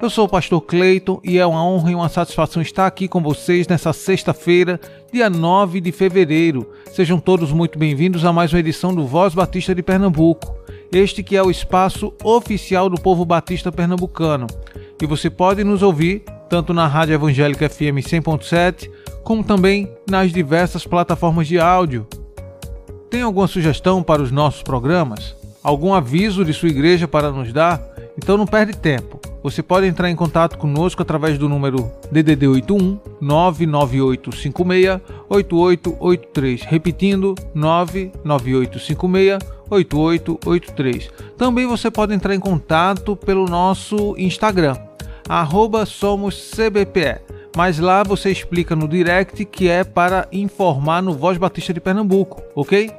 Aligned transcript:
Eu 0.00 0.10
sou 0.10 0.26
o 0.26 0.28
pastor 0.28 0.60
Cleiton 0.60 1.20
e 1.22 1.38
é 1.38 1.46
uma 1.46 1.64
honra 1.64 1.92
e 1.92 1.94
uma 1.94 2.08
satisfação 2.08 2.60
estar 2.60 2.86
aqui 2.86 3.06
com 3.06 3.22
vocês 3.22 3.68
nessa 3.68 3.92
sexta-feira, 3.92 4.80
dia 5.12 5.30
9 5.30 5.80
de 5.80 5.92
fevereiro. 5.92 6.68
Sejam 6.92 7.18
todos 7.18 7.52
muito 7.52 7.78
bem-vindos 7.78 8.24
a 8.24 8.32
mais 8.32 8.52
uma 8.52 8.58
edição 8.58 8.92
do 8.92 9.06
Voz 9.06 9.34
Batista 9.34 9.74
de 9.74 9.82
Pernambuco. 9.82 10.54
Este 10.92 11.22
que 11.22 11.36
é 11.36 11.42
o 11.42 11.50
espaço 11.50 12.12
oficial 12.24 12.90
do 12.90 13.00
povo 13.00 13.24
batista 13.24 13.70
pernambucano. 13.70 14.48
E 15.00 15.06
você 15.06 15.30
pode 15.30 15.62
nos 15.62 15.82
ouvir 15.82 16.24
tanto 16.50 16.74
na 16.74 16.86
Rádio 16.86 17.14
Evangélica 17.14 17.68
FM 17.68 18.02
100.7, 18.02 18.90
como 19.22 19.44
também 19.44 19.90
nas 20.10 20.32
diversas 20.32 20.84
plataformas 20.84 21.46
de 21.46 21.58
áudio. 21.58 22.06
Tem 23.08 23.22
alguma 23.22 23.46
sugestão 23.46 24.02
para 24.02 24.20
os 24.20 24.32
nossos 24.32 24.62
programas? 24.62 25.36
Algum 25.62 25.94
aviso 25.94 26.44
de 26.44 26.52
sua 26.52 26.68
igreja 26.68 27.06
para 27.06 27.30
nos 27.30 27.52
dar? 27.52 27.93
Então 28.16 28.36
não 28.36 28.46
perde 28.46 28.76
tempo 28.76 29.20
você 29.44 29.62
pode 29.62 29.86
entrar 29.86 30.10
em 30.10 30.16
contato 30.16 30.56
conosco 30.56 31.02
através 31.02 31.36
do 31.36 31.50
número 31.50 31.92
DDD 32.10 32.48
81 32.48 32.98
99856 33.20 35.02
8883, 35.28 36.62
repetindo 36.62 37.34
99856 37.54 39.38
8883. 39.68 41.10
Também 41.36 41.66
você 41.66 41.90
pode 41.90 42.14
entrar 42.14 42.34
em 42.34 42.40
contato 42.40 43.14
pelo 43.14 43.44
nosso 43.44 44.14
Instagram, 44.16 44.78
@somoscbpe. 45.86 47.20
Mas 47.54 47.78
lá 47.78 48.02
você 48.02 48.30
explica 48.30 48.74
no 48.74 48.88
direct 48.88 49.44
que 49.44 49.68
é 49.68 49.84
para 49.84 50.26
informar 50.32 51.02
no 51.02 51.12
Voz 51.12 51.36
Batista 51.36 51.74
de 51.74 51.82
Pernambuco, 51.82 52.42
ok? 52.54 52.90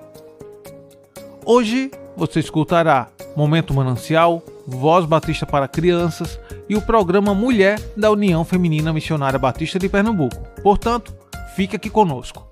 Hoje 1.44 1.89
você 2.16 2.39
escutará 2.39 3.07
Momento 3.35 3.73
Manancial, 3.73 4.44
Voz 4.67 5.05
Batista 5.05 5.45
para 5.45 5.67
Crianças 5.67 6.39
e 6.67 6.75
o 6.75 6.81
programa 6.81 7.33
Mulher 7.33 7.80
da 7.95 8.11
União 8.11 8.44
Feminina 8.44 8.91
Missionária 8.91 9.39
Batista 9.39 9.77
de 9.77 9.88
Pernambuco. 9.88 10.38
Portanto, 10.61 11.16
fique 11.55 11.75
aqui 11.75 11.89
conosco. 11.89 12.47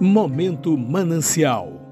Momento 0.00 0.76
Manancial 0.76 1.84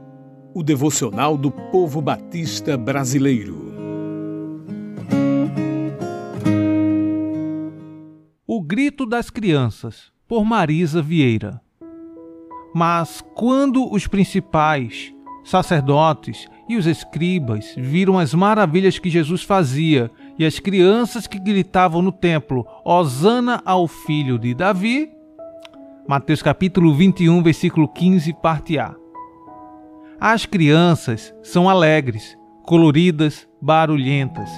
o 0.55 0.62
devocional 0.62 1.36
do 1.36 1.50
povo 1.50 2.00
batista 2.02 2.77
brasileiro. 2.77 3.72
O 8.46 8.61
Grito 8.61 9.06
das 9.06 9.30
Crianças, 9.30 10.12
por 10.28 10.44
Marisa 10.44 11.00
Vieira. 11.00 11.61
Mas 12.74 13.22
quando 13.34 13.91
os 13.91 14.06
principais 14.06 15.14
sacerdotes 15.45 16.47
e 16.69 16.77
os 16.77 16.87
escribas 16.87 17.75
viram 17.77 18.19
as 18.19 18.33
maravilhas 18.33 18.98
que 18.98 19.11
Jesus 19.11 19.43
fazia 19.43 20.11
e 20.39 20.45
as 20.45 20.59
crianças 20.59 21.27
que 21.27 21.39
gritavam 21.39 22.01
no 22.01 22.12
templo: 22.12 22.67
Hosana 22.85 23.61
ao 23.65 23.87
filho 23.89 24.39
de 24.39 24.55
Davi. 24.55 25.11
Mateus 26.07 26.43
capítulo 26.43 26.95
21, 26.95 27.43
versículo 27.43 27.89
15, 27.89 28.33
parte 28.35 28.79
A. 28.79 28.95
As 30.20 30.47
crianças 30.47 31.35
são 31.42 31.69
alegres, 31.69 32.36
coloridas, 32.64 33.48
barulhentas. 33.61 34.51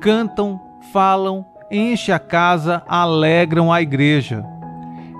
Cantam, 0.00 0.60
falam, 0.92 1.44
enchem 1.70 2.14
a 2.14 2.18
casa, 2.18 2.82
alegram 2.86 3.72
a 3.72 3.80
igreja. 3.80 4.44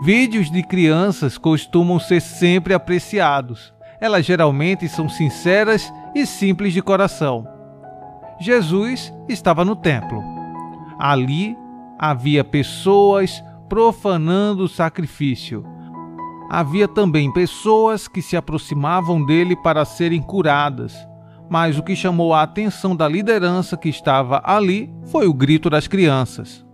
Vídeos 0.02 0.50
de 0.50 0.62
crianças 0.64 1.38
costumam 1.38 2.00
ser 2.00 2.20
sempre 2.20 2.74
apreciados 2.74 3.72
elas 4.02 4.26
geralmente 4.26 4.88
são 4.88 5.08
sinceras 5.08 5.94
e 6.12 6.26
simples 6.26 6.72
de 6.72 6.82
coração. 6.82 7.46
Jesus 8.40 9.14
estava 9.28 9.64
no 9.64 9.76
templo. 9.76 10.20
Ali 10.98 11.56
havia 11.96 12.42
pessoas 12.42 13.40
profanando 13.68 14.64
o 14.64 14.68
sacrifício. 14.68 15.64
Havia 16.50 16.88
também 16.88 17.32
pessoas 17.32 18.08
que 18.08 18.20
se 18.20 18.36
aproximavam 18.36 19.24
dele 19.24 19.54
para 19.54 19.84
serem 19.84 20.20
curadas. 20.20 20.96
Mas 21.48 21.78
o 21.78 21.82
que 21.84 21.94
chamou 21.94 22.34
a 22.34 22.42
atenção 22.42 22.96
da 22.96 23.06
liderança 23.06 23.76
que 23.76 23.88
estava 23.88 24.42
ali 24.44 24.92
foi 25.12 25.28
o 25.28 25.32
grito 25.32 25.70
das 25.70 25.86
crianças. 25.86 26.66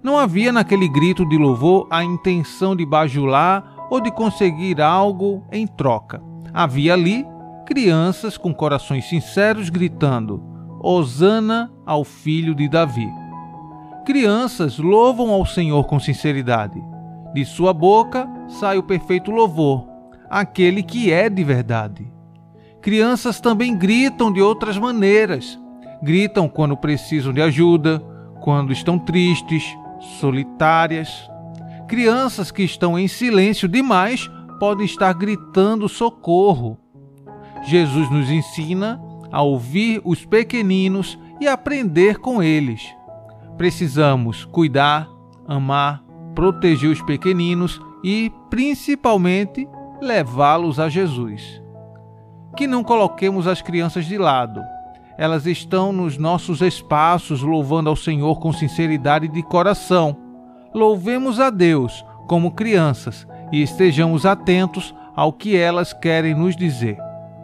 Não 0.00 0.16
havia 0.16 0.52
naquele 0.52 0.88
grito 0.88 1.28
de 1.28 1.36
louvor 1.36 1.88
a 1.90 2.04
intenção 2.04 2.76
de 2.76 2.86
bajular 2.86 3.88
ou 3.90 4.00
de 4.00 4.12
conseguir 4.12 4.80
algo 4.80 5.44
em 5.50 5.66
troca. 5.66 6.22
Havia 6.58 6.94
ali 6.94 7.24
crianças 7.64 8.36
com 8.36 8.52
corações 8.52 9.08
sinceros 9.08 9.70
gritando: 9.70 10.42
Hosana 10.82 11.70
ao 11.86 12.02
filho 12.02 12.52
de 12.52 12.68
Davi. 12.68 13.08
Crianças 14.04 14.76
louvam 14.76 15.30
ao 15.30 15.46
Senhor 15.46 15.84
com 15.84 16.00
sinceridade. 16.00 16.82
De 17.32 17.44
sua 17.44 17.72
boca 17.72 18.28
sai 18.48 18.76
o 18.76 18.82
perfeito 18.82 19.30
louvor, 19.30 19.86
aquele 20.28 20.82
que 20.82 21.12
é 21.12 21.30
de 21.30 21.44
verdade. 21.44 22.12
Crianças 22.82 23.40
também 23.40 23.76
gritam 23.76 24.32
de 24.32 24.42
outras 24.42 24.76
maneiras. 24.76 25.56
Gritam 26.02 26.48
quando 26.48 26.76
precisam 26.76 27.32
de 27.32 27.40
ajuda, 27.40 28.02
quando 28.40 28.72
estão 28.72 28.98
tristes, 28.98 29.62
solitárias. 30.18 31.30
Crianças 31.86 32.50
que 32.50 32.64
estão 32.64 32.98
em 32.98 33.06
silêncio 33.06 33.68
demais 33.68 34.28
podem 34.58 34.84
estar 34.84 35.12
gritando 35.12 35.88
socorro. 35.88 36.78
Jesus 37.64 38.10
nos 38.10 38.30
ensina 38.30 39.00
a 39.30 39.42
ouvir 39.42 40.00
os 40.04 40.24
pequeninos 40.24 41.18
e 41.40 41.46
aprender 41.46 42.18
com 42.18 42.42
eles. 42.42 42.94
Precisamos 43.56 44.44
cuidar, 44.44 45.08
amar, 45.46 46.02
proteger 46.34 46.90
os 46.90 47.02
pequeninos 47.02 47.80
e, 48.02 48.32
principalmente, 48.48 49.68
levá-los 50.00 50.78
a 50.78 50.88
Jesus. 50.88 51.62
Que 52.56 52.66
não 52.66 52.82
coloquemos 52.82 53.46
as 53.46 53.60
crianças 53.60 54.06
de 54.06 54.16
lado. 54.16 54.60
Elas 55.16 55.46
estão 55.46 55.92
nos 55.92 56.16
nossos 56.16 56.60
espaços 56.60 57.42
louvando 57.42 57.90
ao 57.90 57.96
Senhor 57.96 58.38
com 58.38 58.52
sinceridade 58.52 59.26
de 59.26 59.42
coração. 59.42 60.16
Louvemos 60.72 61.40
a 61.40 61.50
Deus 61.50 62.04
como 62.28 62.52
crianças 62.52 63.26
e 63.52 63.62
estejamos 63.62 64.26
atentos 64.26 64.94
ao 65.14 65.32
que 65.32 65.56
elas 65.56 65.92
querem 65.92 66.34
nos 66.34 66.56
dizer. 66.56 66.98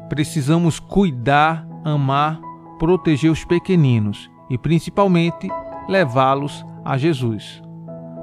Precisamos 0.08 0.78
cuidar, 0.78 1.66
amar, 1.84 2.40
proteger 2.78 3.30
os 3.30 3.44
pequeninos 3.44 4.30
e 4.50 4.58
principalmente 4.58 5.48
levá-los 5.88 6.64
a 6.84 6.96
Jesus. 6.96 7.62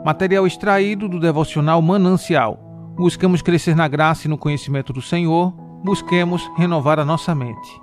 Material 0.05 0.47
extraído 0.47 1.07
do 1.07 1.19
devocional 1.19 1.81
Manancial. 1.81 2.57
Buscamos 2.95 3.41
crescer 3.41 3.75
na 3.75 3.87
graça 3.87 4.27
e 4.27 4.29
no 4.29 4.37
conhecimento 4.37 4.93
do 4.93 5.01
Senhor, 5.01 5.53
busquemos 5.83 6.49
renovar 6.57 6.99
a 6.99 7.05
nossa 7.05 7.33
mente. 7.33 7.81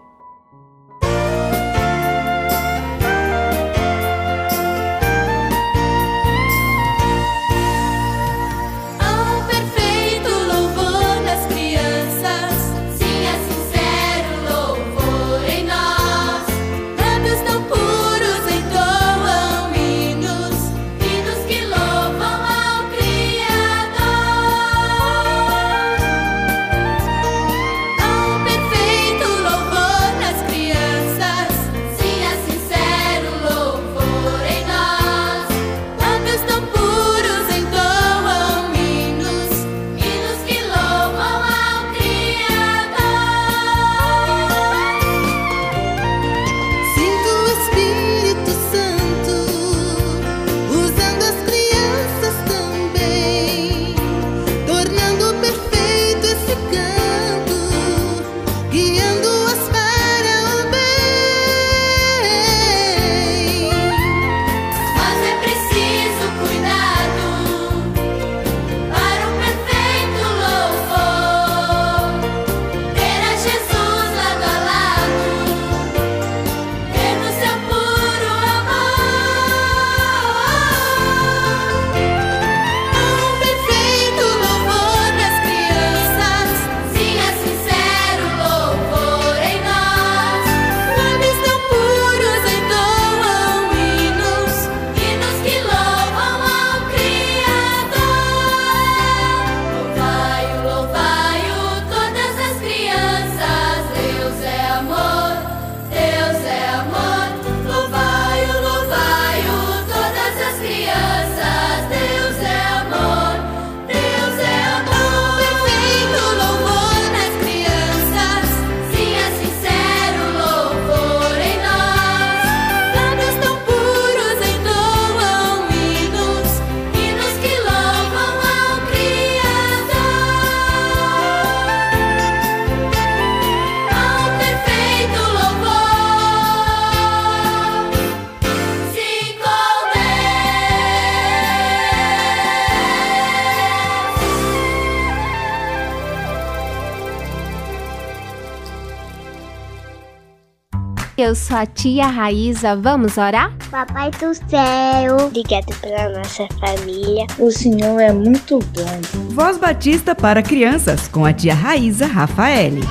Sou 151.48 151.56
a 151.56 151.64
tia 151.64 152.06
Raíza, 152.06 152.76
vamos 152.76 153.16
orar? 153.16 153.50
Papai 153.70 154.10
do 154.10 154.34
céu, 154.34 155.16
obrigado 155.28 155.74
pela 155.80 156.10
nossa 156.10 156.46
família. 156.60 157.26
O 157.38 157.50
Senhor 157.50 157.98
é 157.98 158.12
muito 158.12 158.58
bom. 158.58 159.30
Voz 159.30 159.56
Batista 159.56 160.14
para 160.14 160.42
crianças 160.42 161.08
com 161.08 161.24
a 161.24 161.32
tia 161.32 161.54
Raíza 161.54 162.04
Rafaele. 162.04 162.82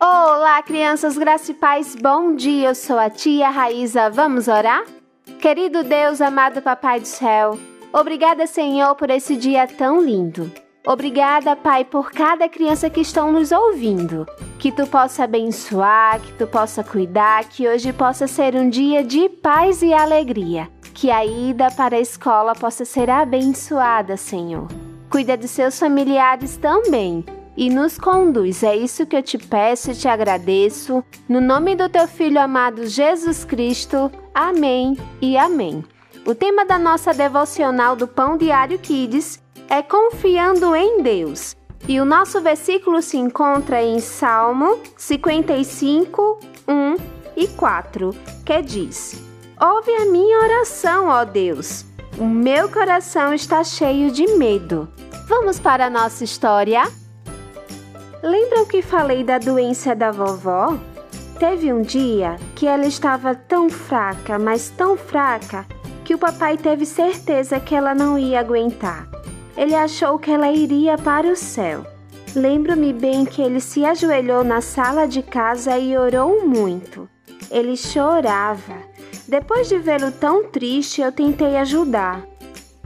Olá, 0.00 0.60
crianças, 0.64 1.16
graça 1.16 1.52
e 1.52 1.54
paz, 1.54 1.94
bom 1.94 2.34
dia. 2.34 2.70
Eu 2.70 2.74
sou 2.74 2.98
a 2.98 3.08
tia 3.08 3.48
Raíza, 3.48 4.10
vamos 4.10 4.48
orar? 4.48 4.82
Querido 5.40 5.84
Deus, 5.84 6.20
amado 6.20 6.60
Papai 6.60 6.98
do 6.98 7.06
céu, 7.06 7.56
obrigada, 7.92 8.44
Senhor, 8.48 8.96
por 8.96 9.08
esse 9.08 9.36
dia 9.36 9.68
tão 9.68 10.02
lindo. 10.02 10.50
Obrigada, 10.92 11.54
Pai, 11.54 11.84
por 11.84 12.10
cada 12.10 12.48
criança 12.48 12.90
que 12.90 13.00
estão 13.00 13.30
nos 13.30 13.52
ouvindo. 13.52 14.26
Que 14.58 14.72
tu 14.72 14.88
possa 14.88 15.22
abençoar, 15.22 16.18
que 16.18 16.32
tu 16.32 16.48
possa 16.48 16.82
cuidar, 16.82 17.44
que 17.44 17.68
hoje 17.68 17.92
possa 17.92 18.26
ser 18.26 18.56
um 18.56 18.68
dia 18.68 19.04
de 19.04 19.28
paz 19.28 19.82
e 19.82 19.92
alegria. 19.92 20.68
Que 20.92 21.08
a 21.08 21.24
ida 21.24 21.70
para 21.70 21.94
a 21.94 22.00
escola 22.00 22.56
possa 22.56 22.84
ser 22.84 23.08
abençoada, 23.08 24.16
Senhor. 24.16 24.66
Cuida 25.08 25.36
de 25.36 25.46
seus 25.46 25.78
familiares 25.78 26.56
também 26.56 27.24
e 27.56 27.70
nos 27.70 27.96
conduz. 27.96 28.64
É 28.64 28.74
isso 28.74 29.06
que 29.06 29.14
eu 29.14 29.22
te 29.22 29.38
peço 29.38 29.92
e 29.92 29.94
te 29.94 30.08
agradeço. 30.08 31.04
No 31.28 31.40
nome 31.40 31.76
do 31.76 31.88
teu 31.88 32.08
filho 32.08 32.40
amado 32.40 32.88
Jesus 32.88 33.44
Cristo. 33.44 34.10
Amém 34.34 34.98
e 35.22 35.36
amém. 35.36 35.84
O 36.26 36.34
tema 36.34 36.66
da 36.66 36.80
nossa 36.80 37.14
devocional 37.14 37.94
do 37.94 38.08
Pão 38.08 38.36
Diário 38.36 38.78
Kids 38.80 39.40
é 39.70 39.82
confiando 39.82 40.74
em 40.74 41.00
Deus. 41.00 41.56
E 41.88 42.00
o 42.00 42.04
nosso 42.04 42.40
versículo 42.42 43.00
se 43.00 43.16
encontra 43.16 43.80
em 43.80 44.00
Salmo 44.00 44.80
55, 44.96 46.40
1 46.68 46.96
e 47.36 47.46
4, 47.46 48.10
que 48.44 48.60
diz: 48.60 49.22
Ouve 49.58 49.94
a 49.94 50.04
minha 50.06 50.40
oração, 50.40 51.06
ó 51.06 51.24
Deus. 51.24 51.86
O 52.18 52.24
meu 52.24 52.68
coração 52.68 53.32
está 53.32 53.64
cheio 53.64 54.10
de 54.10 54.26
medo. 54.36 54.88
Vamos 55.26 55.58
para 55.58 55.86
a 55.86 55.90
nossa 55.90 56.24
história? 56.24 56.82
Lembram 58.22 58.66
que 58.66 58.82
falei 58.82 59.24
da 59.24 59.38
doença 59.38 59.94
da 59.94 60.10
vovó? 60.10 60.76
Teve 61.38 61.72
um 61.72 61.80
dia 61.80 62.36
que 62.54 62.66
ela 62.66 62.84
estava 62.84 63.34
tão 63.34 63.70
fraca, 63.70 64.38
mas 64.38 64.68
tão 64.68 64.98
fraca, 64.98 65.64
que 66.04 66.14
o 66.14 66.18
papai 66.18 66.58
teve 66.58 66.84
certeza 66.84 67.58
que 67.58 67.74
ela 67.74 67.94
não 67.94 68.18
ia 68.18 68.40
aguentar 68.40 69.08
ele 69.60 69.74
achou 69.74 70.18
que 70.18 70.30
ela 70.30 70.50
iria 70.50 70.96
para 70.96 71.30
o 71.30 71.36
céu. 71.36 71.84
Lembro-me 72.34 72.94
bem 72.94 73.26
que 73.26 73.42
ele 73.42 73.60
se 73.60 73.84
ajoelhou 73.84 74.42
na 74.42 74.62
sala 74.62 75.06
de 75.06 75.22
casa 75.22 75.76
e 75.76 75.98
orou 75.98 76.46
muito. 76.46 77.06
Ele 77.50 77.76
chorava. 77.76 78.78
Depois 79.28 79.68
de 79.68 79.76
vê-lo 79.76 80.12
tão 80.12 80.44
triste, 80.44 81.02
eu 81.02 81.12
tentei 81.12 81.58
ajudar. 81.58 82.26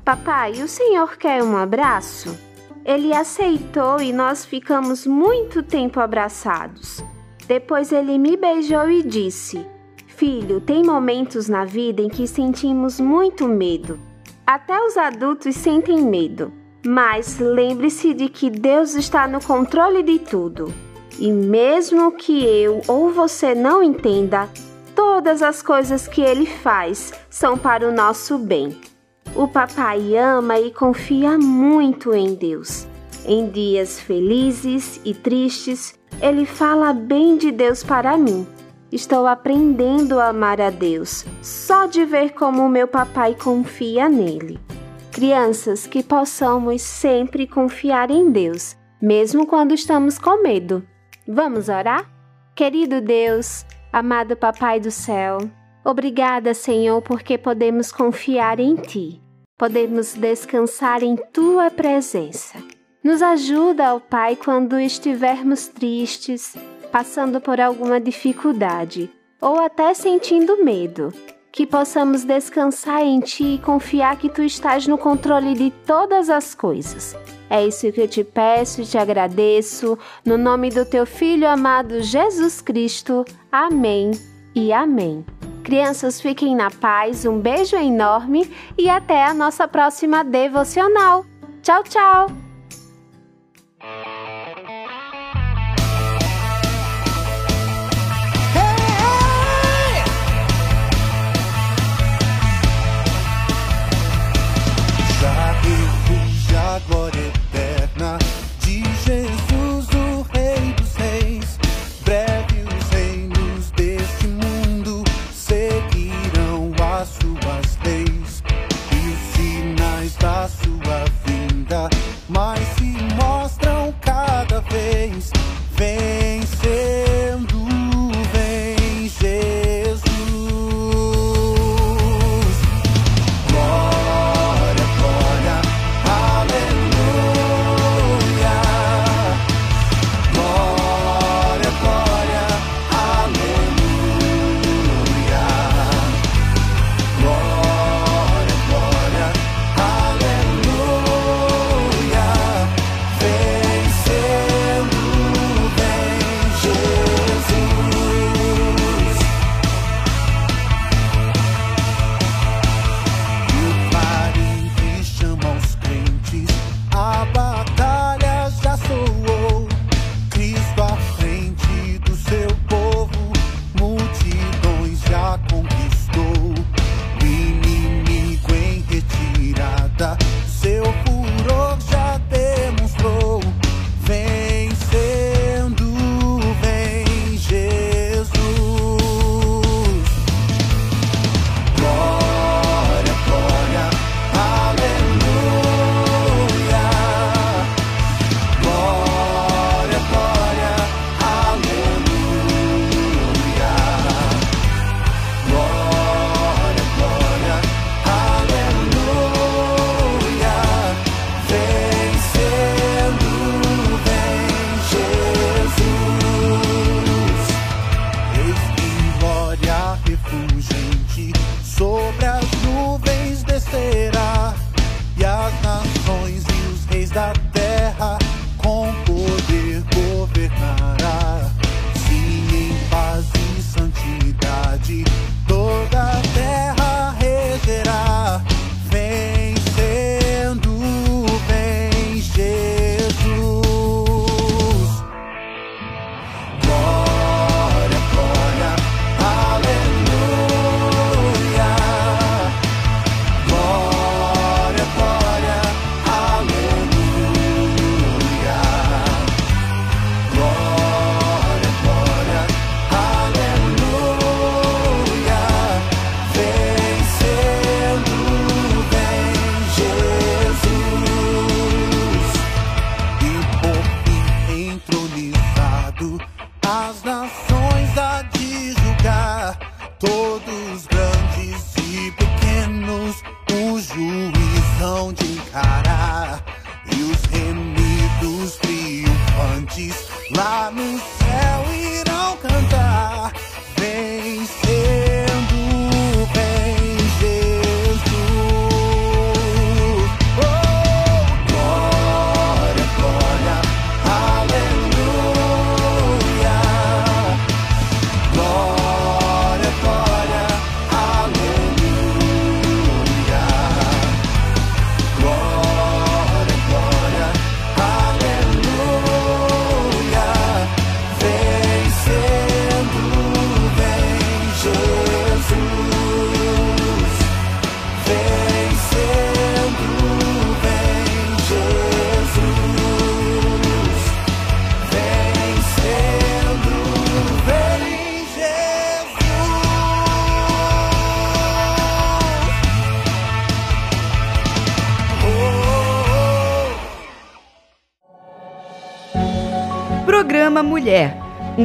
Papai, 0.05 0.65
o 0.65 0.67
senhor 0.67 1.17
quer 1.17 1.45
um 1.45 1.57
abraço? 1.57 2.37
Ele 2.85 3.15
aceitou 3.15 4.01
e 4.01 4.13
nós 4.13 4.45
ficamos 4.45 5.07
muito 5.07 5.63
tempo 5.63 6.01
abraçados. 6.01 7.05
Depois 7.47 7.93
ele 7.93 8.19
me 8.19 8.37
beijou 8.37 8.91
e 8.91 9.05
disse: 9.05 9.65
Filho, 10.09 10.61
tem 10.61 10.83
momentos 10.83 11.49
na 11.49 11.65
vida 11.65 12.03
em 12.03 12.09
que 12.09 12.27
sentimos 12.27 12.99
muito 12.99 13.47
medo. 13.47 13.97
Até 14.45 14.77
os 14.85 14.97
adultos 14.97 15.55
sentem 15.55 16.03
medo. 16.03 16.64
Mas 16.85 17.39
lembre-se 17.39 18.13
de 18.13 18.29
que 18.29 18.51
Deus 18.51 18.95
está 18.95 19.27
no 19.27 19.43
controle 19.43 20.03
de 20.03 20.19
tudo. 20.19 20.73
E 21.19 21.33
mesmo 21.33 22.13
que 22.13 22.45
eu 22.45 22.83
ou 22.87 23.11
você 23.11 23.55
não 23.55 23.83
entenda, 23.83 24.49
todas 24.95 25.43
as 25.43 25.63
coisas 25.63 26.07
que 26.07 26.21
ele 26.21 26.45
faz 26.45 27.13
são 27.31 27.57
para 27.57 27.89
o 27.89 27.93
nosso 27.93 28.37
bem. 28.37 28.79
O 29.35 29.49
papai 29.49 30.17
ama 30.17 30.59
e 30.59 30.71
confia 30.71 31.39
muito 31.39 32.13
em 32.13 32.35
Deus. 32.35 32.87
Em 33.25 33.49
dias 33.49 33.99
felizes 33.99 35.01
e 35.05 35.15
tristes, 35.15 35.99
ele 36.21 36.45
fala 36.45 36.93
bem 36.93 37.39
de 37.39 37.51
Deus 37.51 37.83
para 37.83 38.17
mim. 38.19 38.47
Estou 38.93 39.27
aprendendo 39.27 40.21
a 40.21 40.29
amar 40.29 40.61
a 40.61 40.71
Deus 40.71 41.25
só 41.43 41.87
de 41.87 42.05
ver 42.05 42.35
como 42.35 42.63
o 42.63 42.69
meu 42.69 42.87
papai 42.87 43.35
confia 43.35 44.09
nele. 44.09 44.61
Crianças, 45.15 45.87
que 45.87 46.03
possamos 46.03 46.83
sempre 46.83 47.47
confiar 47.47 48.11
em 48.11 48.33
Deus, 48.33 48.77
mesmo 49.01 49.47
quando 49.47 49.73
estamos 49.73 50.19
com 50.19 50.43
medo. 50.43 50.85
Vamos 51.25 51.69
orar? 51.69 52.11
Querido 52.53 53.01
Deus, 53.01 53.65
amado 53.93 54.37
Papai 54.37 54.81
do 54.81 54.91
céu, 54.91 55.39
obrigada, 55.85 56.53
Senhor, 56.53 57.01
porque 57.01 57.39
podemos 57.39 57.93
confiar 57.93 58.59
em 58.59 58.75
Ti. 58.75 59.23
Podemos 59.57 60.15
descansar 60.15 61.05
em 61.05 61.15
Tua 61.15 61.71
presença. 61.71 62.59
Nos 63.01 63.23
ajuda, 63.23 63.95
ó 63.95 64.01
Pai, 64.01 64.35
quando 64.35 64.81
estivermos 64.81 65.69
tristes, 65.69 66.57
passando 66.91 67.41
por 67.41 67.61
alguma 67.61 68.01
dificuldade 68.01 69.09
ou 69.41 69.61
até 69.61 69.95
sentindo 69.95 70.65
medo 70.65 71.13
que 71.55 71.65
possamos 71.65 72.25
descansar 72.25 73.03
em 73.03 73.21
Ti 73.21 73.55
e 73.55 73.59
confiar 73.59 74.19
que 74.19 74.29
Tu 74.29 74.43
estás 74.43 74.89
no 74.89 74.99
controle 74.99 75.55
de 75.55 75.71
todas 75.87 76.29
as 76.29 76.53
coisas. 76.53 77.17
É 77.49 77.65
isso 77.65 77.93
que 77.93 78.01
eu 78.01 78.09
te 78.09 78.25
peço 78.25 78.83
e 78.83 78.85
te 78.85 78.99
agradeço, 78.99 79.97
no 80.25 80.37
nome 80.37 80.69
do 80.69 80.85
Teu 80.85 81.07
Filho 81.07 81.49
amado 81.49 82.03
Jesus 82.03 82.61
Cristo. 82.61 83.25
Amém 83.53 84.11
e 84.53 84.73
amém. 84.73 85.25
Crianças, 85.63 86.21
fiquem 86.21 86.57
na 86.57 86.73
paz, 86.73 87.25
um 87.25 87.39
beijo 87.39 87.77
enorme 87.77 88.51
e 88.77 88.91
até 88.91 89.25
a 89.25 89.33
nossa 89.33 89.69
próxima 89.69 90.25
devocional. 90.25 91.25
Tchau, 91.63 91.85
tchau! 91.85 92.44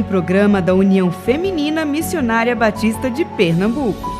Um 0.00 0.02
programa 0.02 0.62
da 0.62 0.74
União 0.74 1.12
Feminina 1.12 1.84
Missionária 1.84 2.56
Batista 2.56 3.10
de 3.10 3.22
Pernambuco. 3.22 4.10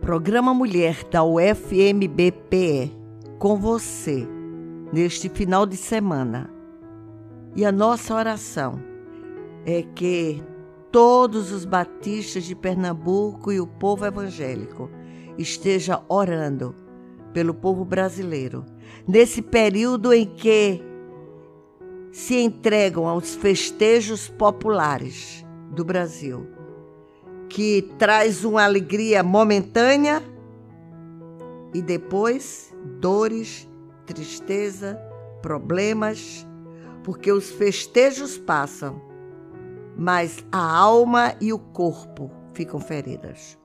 Programa 0.00 0.52
Mulher 0.52 1.04
da 1.08 1.22
UFMBPE, 1.22 2.92
com 3.38 3.58
você, 3.58 4.26
neste 4.92 5.28
final 5.28 5.64
de 5.64 5.76
semana. 5.76 6.50
E 7.54 7.64
a 7.64 7.70
nossa 7.70 8.12
oração 8.12 8.82
é 9.64 9.82
que 9.82 10.42
todos 10.90 11.52
os 11.52 11.64
batistas 11.64 12.42
de 12.42 12.56
Pernambuco 12.56 13.52
e 13.52 13.60
o 13.60 13.68
povo 13.68 14.04
evangélico 14.04 14.90
esteja 15.38 16.02
orando 16.08 16.74
pelo 17.32 17.54
povo 17.54 17.84
brasileiro, 17.84 18.64
nesse 19.06 19.42
período 19.42 20.12
em 20.12 20.26
que 20.26 20.82
se 22.12 22.36
entregam 22.36 23.06
aos 23.06 23.34
festejos 23.34 24.28
populares 24.28 25.44
do 25.70 25.84
Brasil, 25.84 26.46
que 27.48 27.82
traz 27.98 28.44
uma 28.44 28.64
alegria 28.64 29.22
momentânea 29.22 30.22
e 31.74 31.82
depois 31.82 32.74
dores, 33.00 33.68
tristeza, 34.06 34.98
problemas, 35.42 36.46
porque 37.04 37.30
os 37.30 37.50
festejos 37.50 38.38
passam, 38.38 39.00
mas 39.96 40.44
a 40.50 40.76
alma 40.76 41.34
e 41.40 41.52
o 41.52 41.58
corpo 41.58 42.30
ficam 42.52 42.80
feridas. 42.80 43.58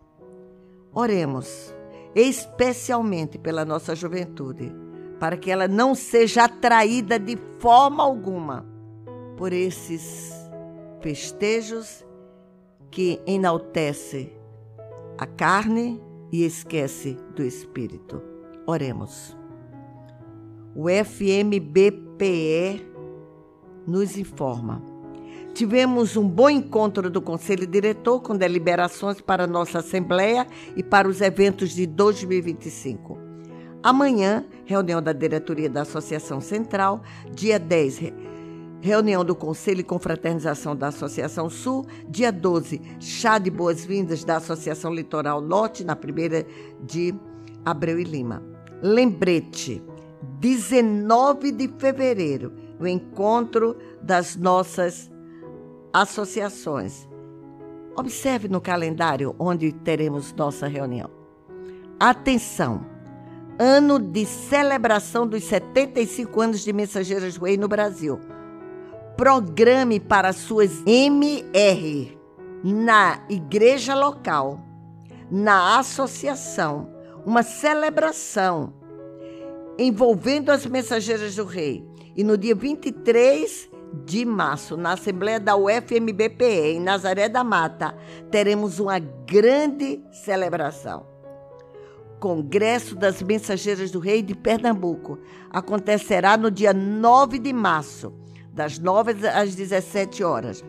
Oremos 0.94 1.74
especialmente 2.16 3.38
pela 3.38 3.66
nossa 3.66 3.96
juventude, 3.96 4.72
para 5.20 5.38
que 5.38 5.50
ela 5.50 5.68
não 5.68 5.96
seja 5.96 6.46
atraída 6.46 7.18
de 7.18 7.38
forma 7.60 8.04
alguma 8.04 8.66
por 9.38 9.54
esses 9.54 10.32
festejos 11.02 12.06
que 12.92 13.22
enaltece 13.26 14.32
a 15.18 15.26
carne 15.26 16.02
e 16.32 16.44
esquece 16.44 17.18
do 17.36 17.44
espírito. 17.44 18.22
Oremos. 18.66 19.38
O 20.76 20.90
FMBPE 20.90 22.82
nos 23.86 24.18
informa 24.18 24.93
Tivemos 25.54 26.18
um 26.18 26.28
bom 26.28 26.50
encontro 26.50 27.12
do 27.12 27.22
Conselho 27.22 27.68
Diretor 27.68 28.20
com 28.22 28.36
deliberações 28.36 29.22
para 29.22 29.46
nossa 29.46 29.80
Assembleia 29.80 30.48
e 30.76 30.82
para 30.82 31.08
os 31.08 31.22
eventos 31.22 31.76
de 31.76 31.86
2025. 31.86 33.20
Amanhã, 33.84 34.46
reunião 34.66 35.00
da 35.00 35.14
diretoria 35.14 35.70
da 35.70 35.84
Associação 35.84 36.42
Central, 36.42 37.04
dia 37.32 37.60
10, 37.60 38.14
reunião 38.82 39.24
do 39.24 39.36
Conselho 39.36 39.82
e 39.82 39.84
Confraternização 39.84 40.76
da 40.76 40.88
Associação 40.88 41.48
Sul, 41.52 41.86
dia 42.10 42.32
12, 42.32 42.82
chá 43.00 43.38
de 43.38 43.52
boas-vindas 43.52 44.24
da 44.24 44.38
Associação 44.38 44.92
Litoral 44.92 45.40
Norte, 45.40 45.84
na 45.84 45.96
primeira 45.96 46.48
de 46.82 47.14
Abreu 47.64 48.00
e 48.00 48.04
Lima. 48.04 48.42
Lembrete, 48.82 49.84
19 50.40 51.52
de 51.52 51.68
fevereiro, 51.78 52.52
o 52.80 52.88
encontro 52.88 53.78
das 54.02 54.36
nossas 54.36 55.13
associações. 55.94 57.08
Observe 57.96 58.48
no 58.48 58.60
calendário 58.60 59.36
onde 59.38 59.72
teremos 59.72 60.34
nossa 60.34 60.68
reunião. 60.68 61.10
Atenção! 62.00 62.86
Ano 63.60 64.00
de 64.00 64.26
celebração 64.26 65.28
dos 65.28 65.44
75 65.44 66.42
anos 66.42 66.64
de 66.64 66.74
Mensageiras 66.74 67.38
Way 67.38 67.56
no 67.56 67.68
Brasil. 67.68 68.20
Programe 69.16 70.00
para 70.00 70.34
suas 70.34 70.82
MR 70.88 72.18
na 72.64 73.24
igreja 73.30 73.94
local, 73.94 74.60
na 75.30 75.78
associação, 75.78 76.90
uma 77.24 77.44
celebração 77.44 78.74
envolvendo 79.78 80.50
as 80.50 80.66
Mensageiras 80.66 81.36
do 81.36 81.46
Rei. 81.46 81.86
E 82.16 82.24
no 82.24 82.38
dia 82.38 82.56
23 82.56 83.70
de 84.06 84.26
março, 84.26 84.76
na 84.76 84.94
Assembleia 84.94 85.40
da 85.40 85.56
UFMBPE, 85.56 86.76
em 86.76 86.80
Nazaré 86.80 87.30
da 87.30 87.44
Mata, 87.44 87.96
teremos 88.32 88.80
uma 88.80 89.00
grande 89.00 90.02
celebração. 90.12 91.06
Congresso 92.20 92.96
das 92.96 93.22
Mensageiras 93.22 93.92
do 93.92 94.00
Rei 94.00 94.22
de 94.22 94.34
Pernambuco 94.34 95.20
acontecerá 95.50 96.38
no 96.38 96.50
dia 96.50 96.74
9 96.74 97.38
de 97.38 97.52
março, 97.52 98.14
das 98.52 98.80
9 98.80 99.28
às 99.28 99.56
17 99.56 100.24
horas. 100.24 100.64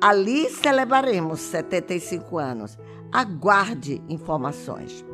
Ali 0.00 0.48
celebraremos 0.50 1.40
75 1.40 2.38
anos. 2.38 2.78
Aguarde 3.10 4.02
informações. 4.08 5.04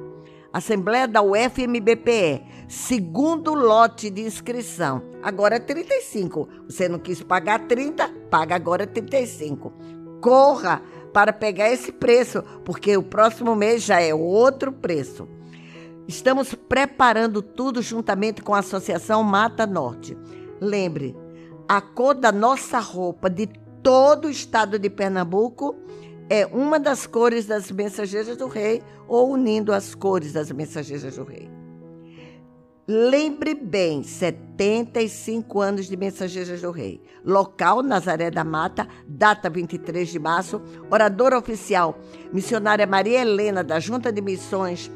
Assembleia 0.52 1.08
da 1.08 1.22
UFMBPE, 1.22 2.42
segundo 2.68 3.54
lote 3.54 4.10
de 4.10 4.20
inscrição. 4.20 5.02
Agora 5.22 5.56
é 5.56 5.58
35. 5.58 6.48
Você 6.68 6.88
não 6.88 6.98
quis 6.98 7.22
pagar 7.22 7.66
30, 7.66 8.06
paga 8.30 8.54
agora 8.54 8.86
35. 8.86 9.72
Corra 10.20 10.82
para 11.12 11.32
pegar 11.32 11.70
esse 11.70 11.90
preço, 11.90 12.42
porque 12.64 12.96
o 12.96 13.02
próximo 13.02 13.56
mês 13.56 13.82
já 13.82 14.00
é 14.00 14.14
outro 14.14 14.72
preço. 14.72 15.26
Estamos 16.06 16.54
preparando 16.54 17.40
tudo 17.40 17.80
juntamente 17.80 18.42
com 18.42 18.54
a 18.54 18.58
Associação 18.58 19.22
Mata 19.22 19.66
Norte. 19.66 20.16
Lembre, 20.60 21.16
a 21.66 21.80
cor 21.80 22.14
da 22.14 22.30
nossa 22.30 22.78
roupa 22.78 23.30
de 23.30 23.48
todo 23.82 24.26
o 24.26 24.30
estado 24.30 24.78
de 24.78 24.90
Pernambuco 24.90 25.76
é 26.32 26.46
uma 26.46 26.80
das 26.80 27.06
cores 27.06 27.44
das 27.44 27.70
mensageiras 27.70 28.38
do 28.38 28.48
rei 28.48 28.82
ou 29.06 29.32
unindo 29.32 29.70
as 29.70 29.94
cores 29.94 30.32
das 30.32 30.50
mensageiras 30.50 31.16
do 31.16 31.24
rei. 31.24 31.50
Lembre 32.88 33.54
bem, 33.54 34.02
75 34.02 35.60
anos 35.60 35.86
de 35.86 35.96
Mensageiras 35.96 36.62
do 36.62 36.70
Rei. 36.70 37.00
Local, 37.24 37.82
Nazaré 37.82 38.30
da 38.30 38.42
Mata, 38.42 38.88
data 39.06 39.48
23 39.48 40.08
de 40.08 40.18
março. 40.18 40.60
Oradora 40.90 41.38
oficial, 41.38 41.96
missionária 42.32 42.86
Maria 42.86 43.20
Helena, 43.20 43.62
da 43.62 43.78
Junta 43.78 44.10
de 44.10 44.20
Missões 44.20 44.90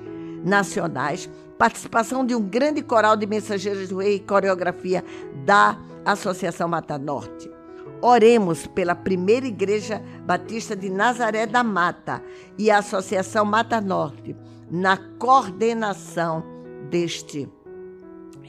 Nacionais. 0.44 1.30
Participação 1.56 2.26
de 2.26 2.34
um 2.34 2.42
grande 2.42 2.82
coral 2.82 3.16
de 3.16 3.26
Mensageiras 3.26 3.88
do 3.88 3.98
Rei 3.98 4.16
e 4.16 4.20
coreografia 4.20 5.04
da 5.44 5.78
Associação 6.04 6.66
Mata 6.66 6.98
Norte. 6.98 7.55
Oremos 8.02 8.66
pela 8.66 8.94
primeira 8.94 9.46
Igreja 9.46 10.02
Batista 10.24 10.76
de 10.76 10.90
Nazaré 10.90 11.46
da 11.46 11.64
Mata 11.64 12.22
e 12.58 12.70
a 12.70 12.78
Associação 12.78 13.44
Mata 13.44 13.80
Norte 13.80 14.36
na 14.70 14.96
coordenação 15.18 16.44
deste 16.90 17.48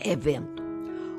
evento. 0.03 0.63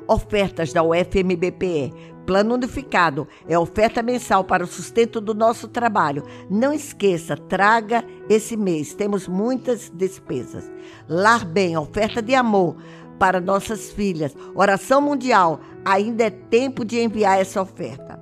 Ofertas 0.07 0.73
da 0.73 0.83
UFMBPE. 0.83 1.93
Plano 2.25 2.53
Unificado 2.53 3.27
é 3.47 3.57
oferta 3.57 4.03
mensal 4.03 4.43
para 4.43 4.63
o 4.63 4.67
sustento 4.67 5.19
do 5.19 5.33
nosso 5.33 5.67
trabalho. 5.67 6.23
Não 6.47 6.71
esqueça, 6.71 7.35
traga 7.35 8.03
esse 8.29 8.55
mês. 8.55 8.93
Temos 8.93 9.27
muitas 9.27 9.89
despesas. 9.89 10.69
Lar 11.07 11.43
Bem, 11.43 11.75
oferta 11.75 12.21
de 12.21 12.35
amor 12.35 12.75
para 13.17 13.41
nossas 13.41 13.91
filhas. 13.91 14.35
Oração 14.53 15.01
Mundial, 15.01 15.59
ainda 15.83 16.25
é 16.25 16.29
tempo 16.29 16.85
de 16.85 16.99
enviar 16.99 17.39
essa 17.39 17.61
oferta. 17.61 18.18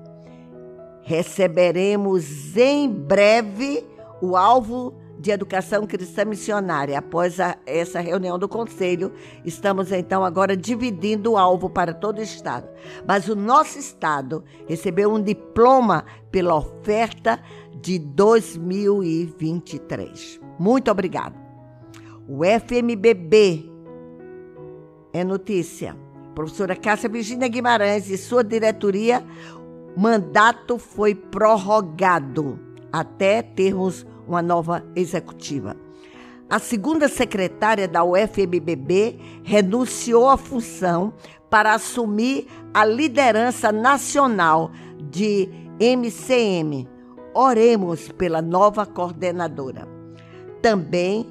Receberemos 1.08 2.56
em 2.58 2.90
breve 2.90 3.86
o 4.22 4.36
alvo 4.36 4.94
de 5.18 5.32
educação 5.32 5.88
cristã 5.88 6.26
missionária. 6.26 7.00
Após 7.00 7.40
a, 7.40 7.56
essa 7.66 8.02
reunião 8.02 8.38
do 8.38 8.50
conselho, 8.50 9.14
estamos 9.46 9.94
então 9.94 10.26
agora 10.26 10.58
dividindo 10.58 11.32
o 11.32 11.38
alvo 11.38 11.70
para 11.70 11.94
todo 11.94 12.20
o 12.20 12.22
estado. 12.22 12.68
Mas 13.08 13.30
o 13.30 13.38
nosso 13.38 13.80
estado 13.80 14.44
recebeu 14.68 15.14
um 15.14 15.24
diploma 15.24 16.04
pela 16.30 16.58
oferta 16.58 17.40
de 17.80 17.98
2023. 18.00 20.42
Muito 20.60 20.92
obrigado. 20.92 21.38
O 22.28 22.42
FMBB 22.44 23.72
é 25.14 25.24
notícia. 25.24 25.96
Professora 26.38 26.76
Cássia 26.76 27.10
Virginia 27.10 27.48
Guimarães 27.48 28.12
e 28.12 28.18
sua 28.18 28.44
diretoria, 28.44 29.26
mandato 29.98 30.78
foi 30.78 31.16
prorrogado 31.16 32.60
até 32.92 33.42
termos 33.42 34.06
uma 34.28 34.44
nova 34.44 34.86
executiva. 34.96 35.76
A 36.48 36.60
segunda 36.60 37.10
secretária 37.10 37.88
da 37.88 38.04
UFMBB 38.04 39.20
renunciou 39.44 40.30
à 40.30 40.38
função 40.38 41.14
para 41.50 41.74
assumir 41.74 42.48
a 42.74 42.86
liderança 42.86 43.72
nacional 43.72 44.72
de 45.10 45.50
MCM. 45.80 46.88
Oremos 47.34 48.10
pela 48.10 48.42
nova 48.42 48.86
coordenadora. 48.86 49.88
Também 50.62 51.26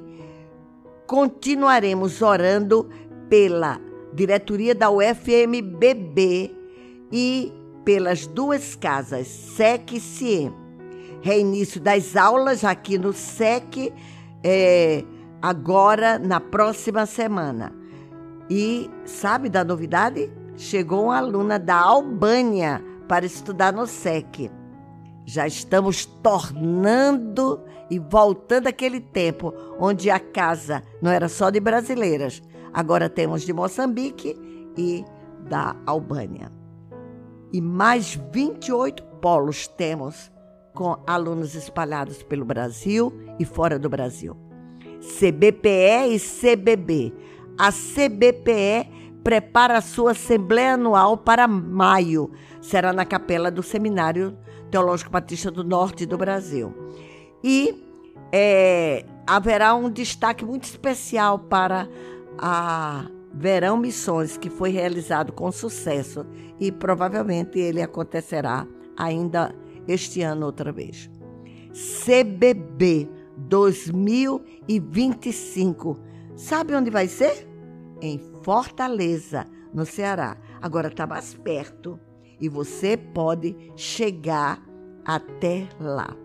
continuaremos 1.07 2.21
orando 2.21 2.89
pela 3.29 3.79
diretoria 4.13 4.75
da 4.75 4.89
UFMBB 4.91 6.53
e 7.11 7.53
pelas 7.87 8.27
duas 8.27 8.75
casas, 8.75 9.27
SEC 9.27 9.93
e 9.93 9.99
CIE. 10.01 10.51
Reinício 11.21 11.79
das 11.79 12.17
aulas 12.17 12.65
aqui 12.65 12.97
no 12.97 13.13
SEC 13.13 13.93
é, 14.43 15.05
agora 15.41 16.19
na 16.19 16.41
próxima 16.41 17.05
semana. 17.05 17.73
E 18.49 18.89
sabe 19.05 19.47
da 19.47 19.63
novidade? 19.63 20.29
Chegou 20.57 21.05
uma 21.05 21.17
aluna 21.17 21.57
da 21.57 21.77
Albânia 21.77 22.83
para 23.07 23.25
estudar 23.25 23.71
no 23.71 23.87
SEC. 23.87 24.51
Já 25.25 25.47
estamos 25.47 26.05
tornando 26.05 27.63
e 27.89 27.99
voltando 27.99 28.67
aquele 28.67 28.99
tempo 28.99 29.53
onde 29.79 30.09
a 30.09 30.19
casa 30.19 30.83
não 31.01 31.09
era 31.09 31.29
só 31.29 31.49
de 31.49 31.61
brasileiras. 31.61 32.43
Agora 32.73 33.09
temos 33.09 33.43
de 33.43 33.53
Moçambique 33.53 34.37
e 34.77 35.05
da 35.49 35.73
Albânia. 35.85 36.56
E 37.51 37.61
mais 37.61 38.19
28 38.33 39.03
polos 39.21 39.67
temos 39.67 40.31
com 40.73 40.97
alunos 41.07 41.55
espalhados 41.55 42.21
pelo 42.21 42.45
Brasil 42.45 43.11
e 43.39 43.45
fora 43.45 43.79
do 43.79 43.89
Brasil. 43.89 44.37
CBPE 44.99 46.15
e 46.15 46.19
CBB. 46.19 47.13
A 47.57 47.71
CBPE 47.71 48.87
prepara 49.23 49.77
a 49.77 49.81
sua 49.81 50.11
Assembleia 50.11 50.73
Anual 50.73 51.17
para 51.17 51.47
maio. 51.47 52.31
Será 52.61 52.93
na 52.93 53.05
capela 53.05 53.49
do 53.49 53.63
Seminário 53.63 54.37
Teológico 54.69 55.11
Batista 55.11 55.49
do 55.49 55.63
Norte 55.63 56.05
do 56.05 56.17
Brasil. 56.17 56.73
E 57.43 57.83
é, 58.31 59.05
haverá 59.25 59.73
um 59.73 59.89
destaque 59.89 60.45
muito 60.45 60.65
especial 60.65 61.39
para 61.39 61.87
a 62.37 63.05
Verão 63.39 63.77
Missões, 63.77 64.35
que 64.35 64.49
foi 64.49 64.71
realizado 64.71 65.31
com 65.31 65.51
sucesso 65.51 66.25
e 66.59 66.71
provavelmente 66.71 67.59
ele 67.59 67.83
acontecerá 67.83 68.65
ainda 68.97 69.53
este 69.87 70.23
ano 70.23 70.47
outra 70.47 70.71
vez. 70.71 71.07
CBB 72.03 73.07
2025. 73.37 75.99
Sabe 76.35 76.73
onde 76.73 76.89
vai 76.89 77.07
ser? 77.07 77.47
Em 78.01 78.19
Fortaleza, 78.41 79.45
no 79.71 79.85
Ceará. 79.85 80.35
Agora 80.59 80.87
está 80.87 81.05
mais 81.05 81.35
perto 81.35 81.99
e 82.41 82.49
você 82.49 82.97
pode 82.97 83.55
chegar 83.75 84.59
até 85.05 85.69
lá. 85.79 86.17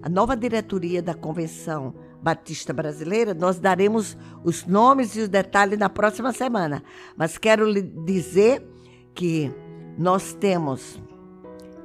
A 0.00 0.08
nova 0.08 0.34
diretoria 0.34 1.02
da 1.02 1.12
Convenção 1.12 1.94
Batista 2.22 2.72
Brasileira, 2.72 3.34
nós 3.34 3.58
daremos 3.58 4.16
os 4.44 4.64
nomes 4.64 5.16
e 5.16 5.20
os 5.20 5.28
detalhes 5.28 5.78
na 5.78 5.88
próxima 5.88 6.32
semana. 6.32 6.84
Mas 7.16 7.36
quero 7.36 7.68
lhe 7.68 7.82
dizer 7.82 8.64
que 9.14 9.52
nós 9.98 10.32
temos 10.34 11.02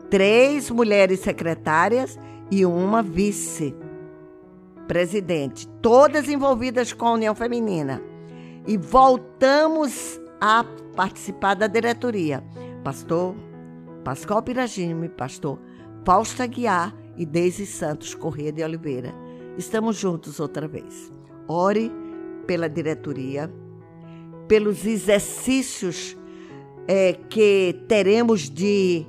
três 0.09 0.69
mulheres 0.69 1.21
secretárias 1.21 2.19
e 2.51 2.63
uma 2.65 3.01
vice-presidente, 3.01 5.67
todas 5.81 6.29
envolvidas 6.29 6.93
com 6.93 7.07
a 7.07 7.13
União 7.13 7.33
Feminina. 7.35 8.01
E 8.67 8.77
voltamos 8.77 10.21
a 10.39 10.63
participar 10.95 11.55
da 11.55 11.65
diretoria. 11.67 12.43
Pastor 12.83 13.35
Pascoal 14.03 14.43
Piragime, 14.43 15.09
pastor 15.09 15.59
Fausto 16.05 16.43
Aguiar 16.43 16.95
e 17.17 17.25
Deise 17.25 17.65
Santos 17.65 18.13
Corrêa 18.15 18.51
de 18.51 18.63
Oliveira. 18.63 19.26
Estamos 19.57 19.97
juntos 19.97 20.39
outra 20.39 20.67
vez. 20.67 21.11
Ore 21.47 21.91
pela 22.45 22.69
diretoria, 22.69 23.51
pelos 24.47 24.85
exercícios 24.85 26.15
é, 26.87 27.13
que 27.13 27.75
teremos 27.87 28.49
de 28.49 29.05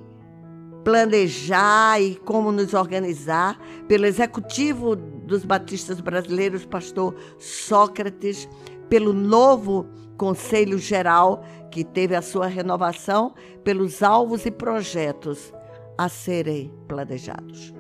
planejar 0.83 2.01
e 2.01 2.17
como 2.17 2.51
nos 2.51 2.73
organizar, 2.73 3.61
pelo 3.87 4.07
executivo 4.07 4.97
dos 4.97 5.45
batistas 5.45 6.01
brasileiros, 6.01 6.65
pastor 6.65 7.15
Sócrates, 7.39 8.49
pelo 8.89 9.13
novo 9.13 9.87
Conselho 10.17 10.79
Geral, 10.79 11.45
que 11.71 11.85
teve 11.85 12.17
a 12.17 12.23
sua 12.23 12.47
renovação, 12.47 13.35
pelos 13.63 14.03
alvos 14.03 14.47
e 14.47 14.51
projetos 14.51 15.53
a 15.99 16.09
serem 16.09 16.73
planejados. 16.89 17.75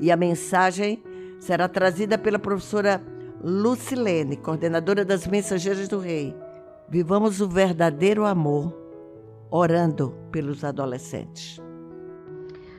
E 0.00 0.10
a 0.10 0.16
mensagem 0.16 1.02
será 1.44 1.68
trazida 1.68 2.16
pela 2.16 2.38
professora 2.38 3.02
Lucilene, 3.42 4.34
coordenadora 4.34 5.04
das 5.04 5.26
Mensageiras 5.26 5.86
do 5.88 5.98
Rei. 5.98 6.34
Vivamos 6.88 7.42
o 7.42 7.48
verdadeiro 7.48 8.24
amor, 8.24 8.74
orando 9.50 10.16
pelos 10.32 10.64
adolescentes. 10.64 11.60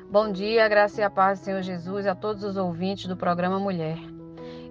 Bom 0.10 0.32
dia, 0.32 0.67
graça 0.67 1.01
e 1.01 1.04
a 1.04 1.12
paz 1.12 1.39
do 1.39 1.45
Senhor 1.45 1.62
Jesus 1.62 2.08
a 2.08 2.15
todos 2.15 2.43
os 2.43 2.58
ouvintes 2.58 3.06
do 3.06 3.15
programa 3.15 3.60
Mulher. 3.60 3.99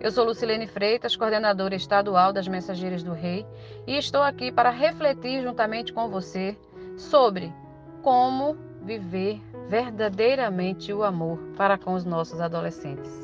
Eu 0.00 0.10
sou 0.10 0.24
Lucilene 0.24 0.66
Freitas, 0.66 1.14
coordenadora 1.14 1.76
estadual 1.76 2.32
das 2.32 2.48
Mensageiras 2.48 3.04
do 3.04 3.12
Rei, 3.12 3.46
e 3.86 3.96
estou 3.96 4.22
aqui 4.22 4.50
para 4.50 4.70
refletir 4.70 5.40
juntamente 5.40 5.92
com 5.92 6.08
você 6.08 6.58
sobre 6.96 7.52
como 8.02 8.56
viver 8.82 9.40
verdadeiramente 9.68 10.92
o 10.92 11.04
amor 11.04 11.38
para 11.56 11.78
com 11.78 11.94
os 11.94 12.04
nossos 12.04 12.40
adolescentes. 12.40 13.23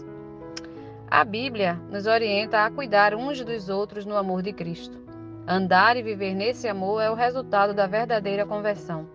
A 1.11 1.25
Bíblia 1.25 1.75
nos 1.91 2.07
orienta 2.07 2.65
a 2.65 2.71
cuidar 2.71 3.17
uns 3.17 3.45
dos 3.45 3.69
outros 3.69 4.07
no 4.07 4.17
amor 4.17 4.43
de 4.43 4.53
Cristo. 4.53 4.97
Andar 5.45 5.97
e 5.97 6.03
viver 6.03 6.37
nesse 6.37 6.69
amor 6.69 7.03
é 7.03 7.11
o 7.11 7.15
resultado 7.15 7.75
da 7.75 7.89
verdadeira 7.89 8.47
conversão. 8.47 9.09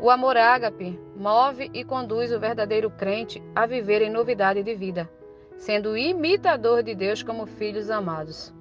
O 0.00 0.08
amor 0.08 0.36
ágape 0.36 0.96
move 1.16 1.68
e 1.74 1.82
conduz 1.82 2.32
o 2.32 2.38
verdadeiro 2.38 2.88
crente 2.90 3.42
a 3.56 3.66
viver 3.66 4.02
em 4.02 4.10
novidade 4.10 4.62
de 4.62 4.72
vida, 4.76 5.10
sendo 5.56 5.96
imitador 5.96 6.84
de 6.84 6.94
Deus 6.94 7.24
como 7.24 7.44
filhos 7.44 7.90
amados. 7.90 8.54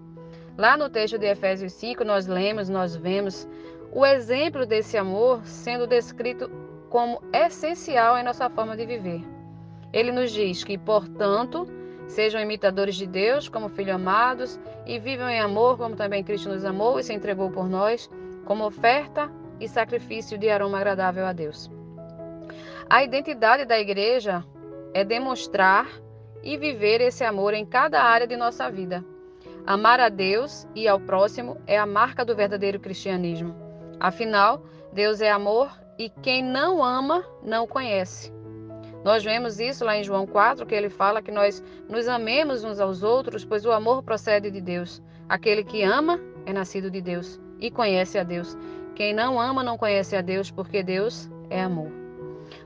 Lá 0.58 0.75
no 0.75 0.89
texto 0.89 1.19
de 1.19 1.28
Efésios 1.28 1.71
5, 1.73 2.04
nós 2.04 2.25
lemos, 2.25 2.67
nós 2.67 2.95
vemos 2.95 3.47
o 3.91 4.04
exemplo 4.04 4.65
desse 4.65 4.97
amor 4.97 5.45
sendo 5.45 5.86
descrito 5.86 6.49
como 6.89 7.21
essencial 7.32 8.17
em 8.17 8.23
nossa 8.23 8.49
forma 8.49 8.75
de 8.75 8.88
viver. 8.88 9.21
Ele 9.93 10.12
nos 10.12 10.32
diz 10.32 10.63
que, 10.63 10.80
portanto, 10.80 11.67
Sejam 12.07 12.41
imitadores 12.41 12.95
de 12.95 13.07
Deus 13.07 13.49
como 13.49 13.69
filhos 13.69 13.95
amados 13.95 14.59
e 14.85 14.99
vivam 14.99 15.29
em 15.29 15.39
amor, 15.39 15.77
como 15.77 15.95
também 15.95 16.23
Cristo 16.23 16.49
nos 16.49 16.63
amou 16.63 16.99
e 16.99 17.03
se 17.03 17.13
entregou 17.13 17.49
por 17.49 17.67
nós, 17.67 18.09
como 18.45 18.65
oferta 18.65 19.31
e 19.59 19.67
sacrifício 19.67 20.37
de 20.37 20.49
aroma 20.49 20.77
agradável 20.77 21.25
a 21.25 21.33
Deus. 21.33 21.69
A 22.89 23.03
identidade 23.03 23.65
da 23.65 23.79
igreja 23.79 24.43
é 24.93 25.03
demonstrar 25.03 25.87
e 26.43 26.57
viver 26.57 27.01
esse 27.01 27.23
amor 27.23 27.53
em 27.53 27.65
cada 27.65 28.01
área 28.01 28.27
de 28.27 28.37
nossa 28.37 28.69
vida. 28.69 29.03
Amar 29.65 29.99
a 29.99 30.09
Deus 30.09 30.67
e 30.75 30.87
ao 30.87 30.99
próximo 30.99 31.57
é 31.65 31.77
a 31.77 31.87
marca 31.87 32.23
do 32.23 32.35
verdadeiro 32.35 32.79
cristianismo. 32.79 33.55
Afinal, 33.99 34.63
Deus 34.93 35.21
é 35.21 35.31
amor 35.31 35.71
e 35.97 36.09
quem 36.09 36.43
não 36.43 36.83
ama 36.83 37.25
não 37.41 37.65
conhece. 37.65 38.35
Nós 39.05 39.23
vemos 39.23 39.59
isso 39.59 39.85
lá 39.85 39.95
em 39.95 40.03
João 40.03 40.25
4, 40.25 40.65
que 40.65 40.73
ele 40.73 40.89
fala 40.89 41.21
que 41.21 41.31
nós 41.31 41.63
nos 41.87 42.07
amemos 42.07 42.63
uns 42.63 42.79
aos 42.79 43.03
outros, 43.03 43.45
pois 43.45 43.63
o 43.63 43.71
amor 43.71 44.01
procede 44.01 44.49
de 44.49 44.59
Deus. 44.59 44.99
Aquele 45.29 45.63
que 45.63 45.83
ama 45.83 46.19
é 46.43 46.51
nascido 46.51 46.89
de 46.89 47.01
Deus 47.01 47.39
e 47.59 47.69
conhece 47.69 48.17
a 48.17 48.23
Deus. 48.23 48.57
Quem 48.95 49.13
não 49.13 49.39
ama 49.39 49.61
não 49.61 49.77
conhece 49.77 50.15
a 50.15 50.21
Deus, 50.21 50.49
porque 50.49 50.81
Deus 50.81 51.29
é 51.51 51.61
amor. 51.61 51.91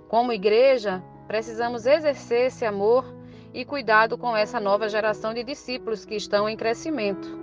Como 0.07 0.31
igreja, 0.31 1.03
precisamos 1.27 1.85
exercer 1.85 2.45
esse 2.47 2.63
amor 2.63 3.03
e 3.53 3.65
cuidado 3.65 4.17
com 4.17 4.33
essa 4.33 4.61
nova 4.61 4.87
geração 4.87 5.33
de 5.33 5.43
discípulos 5.43 6.05
que 6.05 6.15
estão 6.15 6.47
em 6.47 6.55
crescimento. 6.55 7.37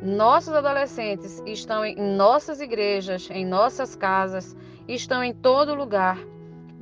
Nossos 0.00 0.54
adolescentes 0.54 1.42
estão 1.44 1.84
em 1.84 1.94
nossas 2.16 2.58
igrejas, 2.58 3.28
em 3.30 3.44
nossas 3.44 3.94
casas, 3.94 4.56
estão 4.88 5.22
em 5.22 5.34
todo 5.34 5.74
lugar 5.74 6.31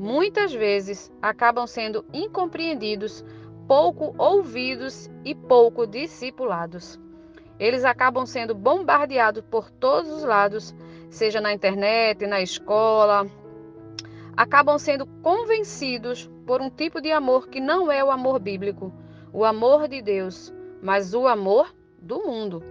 muitas 0.00 0.50
vezes 0.50 1.12
acabam 1.20 1.66
sendo 1.66 2.06
incompreendidos, 2.10 3.22
pouco 3.68 4.14
ouvidos 4.16 5.10
e 5.26 5.34
pouco 5.34 5.86
discipulados. 5.86 6.98
Eles 7.58 7.84
acabam 7.84 8.24
sendo 8.24 8.54
bombardeados 8.54 9.44
por 9.50 9.70
todos 9.70 10.10
os 10.10 10.24
lados, 10.24 10.74
seja 11.10 11.38
na 11.38 11.52
internet, 11.52 12.26
na 12.26 12.40
escola. 12.40 13.26
Acabam 14.34 14.78
sendo 14.78 15.04
convencidos 15.22 16.30
por 16.46 16.62
um 16.62 16.70
tipo 16.70 17.02
de 17.02 17.12
amor 17.12 17.48
que 17.48 17.60
não 17.60 17.92
é 17.92 18.02
o 18.02 18.10
amor 18.10 18.40
bíblico, 18.40 18.90
o 19.34 19.44
amor 19.44 19.86
de 19.86 20.00
Deus, 20.00 20.50
mas 20.80 21.12
o 21.12 21.26
amor 21.26 21.74
do 22.00 22.20
mundo. 22.20 22.62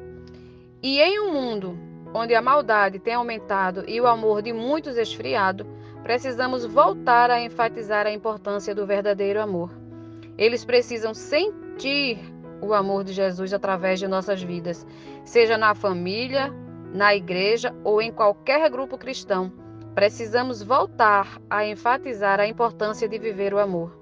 E 0.81 0.99
em 0.99 1.19
um 1.19 1.31
mundo 1.31 1.77
onde 2.11 2.33
a 2.33 2.41
maldade 2.41 2.97
tem 2.97 3.13
aumentado 3.13 3.83
e 3.87 4.01
o 4.01 4.07
amor 4.07 4.41
de 4.41 4.51
muitos 4.51 4.97
esfriado, 4.97 5.77
precisamos 6.09 6.65
voltar 6.65 7.29
a 7.29 7.39
enfatizar 7.39 8.07
a 8.07 8.11
importância 8.11 8.73
do 8.73 8.83
verdadeiro 8.83 9.39
amor. 9.39 9.69
Eles 10.39 10.65
precisam 10.65 11.13
sentir 11.13 12.17
o 12.59 12.73
amor 12.73 13.03
de 13.03 13.13
Jesus 13.13 13.53
através 13.53 13.99
de 13.99 14.07
nossas 14.07 14.41
vidas, 14.41 14.87
seja 15.23 15.55
na 15.55 15.75
família, 15.75 16.51
na 16.91 17.13
igreja 17.13 17.75
ou 17.83 18.01
em 18.01 18.11
qualquer 18.11 18.67
grupo 18.71 18.97
cristão, 18.97 19.53
precisamos 19.93 20.63
voltar 20.63 21.39
a 21.47 21.63
enfatizar 21.63 22.39
a 22.39 22.47
importância 22.47 23.07
de 23.07 23.19
viver 23.19 23.53
o 23.53 23.59
amor. 23.59 23.95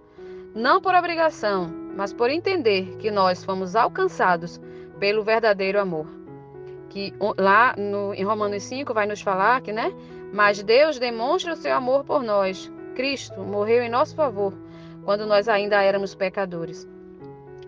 Não 0.55 0.79
por 0.79 0.95
obrigação, 0.95 1.69
mas 1.93 2.13
por 2.13 2.29
entender 2.29 2.95
que 2.99 3.11
nós 3.11 3.43
fomos 3.43 3.75
alcançados 3.75 4.61
pelo 4.97 5.25
verdadeiro 5.25 5.77
amor. 5.77 6.07
Que 6.87 7.13
lá 7.37 7.75
no, 7.77 8.13
em 8.13 8.23
Romanos 8.23 8.63
5 8.63 8.93
vai 8.93 9.05
nos 9.05 9.19
falar 9.19 9.59
que, 9.59 9.73
né? 9.73 9.91
Mas 10.33 10.61
Deus 10.61 10.99
demonstra 10.99 11.53
o 11.53 11.55
seu 11.55 11.73
amor 11.73 12.03
por 12.03 12.23
nós. 12.23 12.71
Cristo 12.95 13.41
morreu 13.41 13.83
em 13.83 13.89
nosso 13.89 14.15
favor 14.15 14.53
quando 15.05 15.25
nós 15.25 15.47
ainda 15.47 15.81
éramos 15.81 16.13
pecadores. 16.13 16.85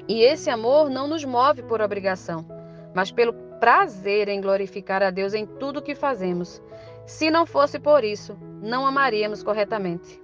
E 0.08 0.24
esse 0.24 0.50
amor 0.50 0.90
não 0.90 1.08
nos 1.08 1.24
move 1.24 1.64
por 1.64 1.82
obrigação, 1.82 2.46
mas 2.94 3.12
pelo 3.12 3.32
prazer 3.60 4.28
em 4.28 4.42
glorificar 4.42 5.04
a 5.04 5.10
Deus 5.10 5.34
em 5.34 5.46
tudo 5.46 5.80
o 5.80 5.82
que 5.82 5.96
fazemos. 5.96 6.62
Se 7.06 7.30
não 7.30 7.46
fosse 7.46 7.80
por 7.80 8.04
isso, 8.04 8.38
não 8.62 8.86
amaríamos 8.86 9.44
corretamente. 9.44 10.22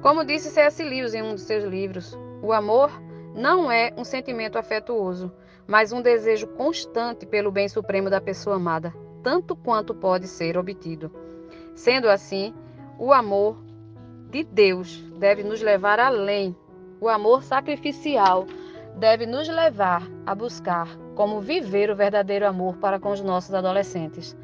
Como 0.00 0.24
disse 0.24 0.50
C.S. 0.50 0.82
Lewis 0.82 1.14
em 1.14 1.22
um 1.22 1.34
dos 1.34 1.42
seus 1.42 1.62
livros, 1.62 2.18
o 2.42 2.52
amor 2.52 2.90
não 3.34 3.70
é 3.70 3.92
um 3.96 4.02
sentimento 4.02 4.58
afetuoso, 4.58 5.30
mas 5.66 5.92
um 5.92 6.02
desejo 6.02 6.46
constante 6.48 7.26
pelo 7.26 7.52
bem 7.52 7.68
supremo 7.68 8.10
da 8.10 8.20
pessoa 8.20 8.56
amada, 8.56 8.92
tanto 9.22 9.54
quanto 9.54 9.94
pode 9.94 10.26
ser 10.26 10.56
obtido. 10.56 11.12
Sendo 11.80 12.10
assim, 12.10 12.52
o 12.98 13.10
amor 13.10 13.56
de 14.28 14.44
Deus 14.44 15.02
deve 15.18 15.42
nos 15.42 15.62
levar 15.62 15.98
além. 15.98 16.54
O 17.00 17.08
amor 17.08 17.42
sacrificial 17.42 18.46
deve 18.98 19.24
nos 19.24 19.48
levar 19.48 20.06
a 20.26 20.34
buscar 20.34 20.86
como 21.16 21.40
viver 21.40 21.90
o 21.90 21.96
verdadeiro 21.96 22.46
amor 22.46 22.76
para 22.76 23.00
com 23.00 23.10
os 23.10 23.22
nossos 23.22 23.54
adolescentes. 23.54 24.36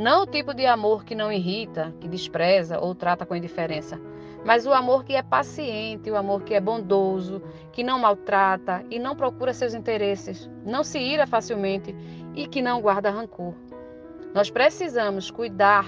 Não 0.00 0.24
o 0.24 0.26
tipo 0.26 0.52
de 0.52 0.66
amor 0.66 1.04
que 1.04 1.14
não 1.14 1.30
irrita, 1.30 1.94
que 2.00 2.08
despreza 2.08 2.80
ou 2.80 2.92
trata 2.92 3.24
com 3.24 3.36
indiferença, 3.36 3.96
mas 4.44 4.66
o 4.66 4.72
amor 4.72 5.04
que 5.04 5.14
é 5.14 5.22
paciente, 5.22 6.10
o 6.10 6.16
amor 6.16 6.42
que 6.42 6.54
é 6.54 6.60
bondoso, 6.60 7.40
que 7.70 7.84
não 7.84 8.00
maltrata 8.00 8.84
e 8.90 8.98
não 8.98 9.14
procura 9.14 9.54
seus 9.54 9.74
interesses, 9.74 10.50
não 10.66 10.82
se 10.82 10.98
ira 10.98 11.24
facilmente 11.24 11.94
e 12.34 12.48
que 12.48 12.60
não 12.60 12.80
guarda 12.80 13.12
rancor. 13.12 13.54
Nós 14.34 14.50
precisamos 14.50 15.30
cuidar, 15.30 15.86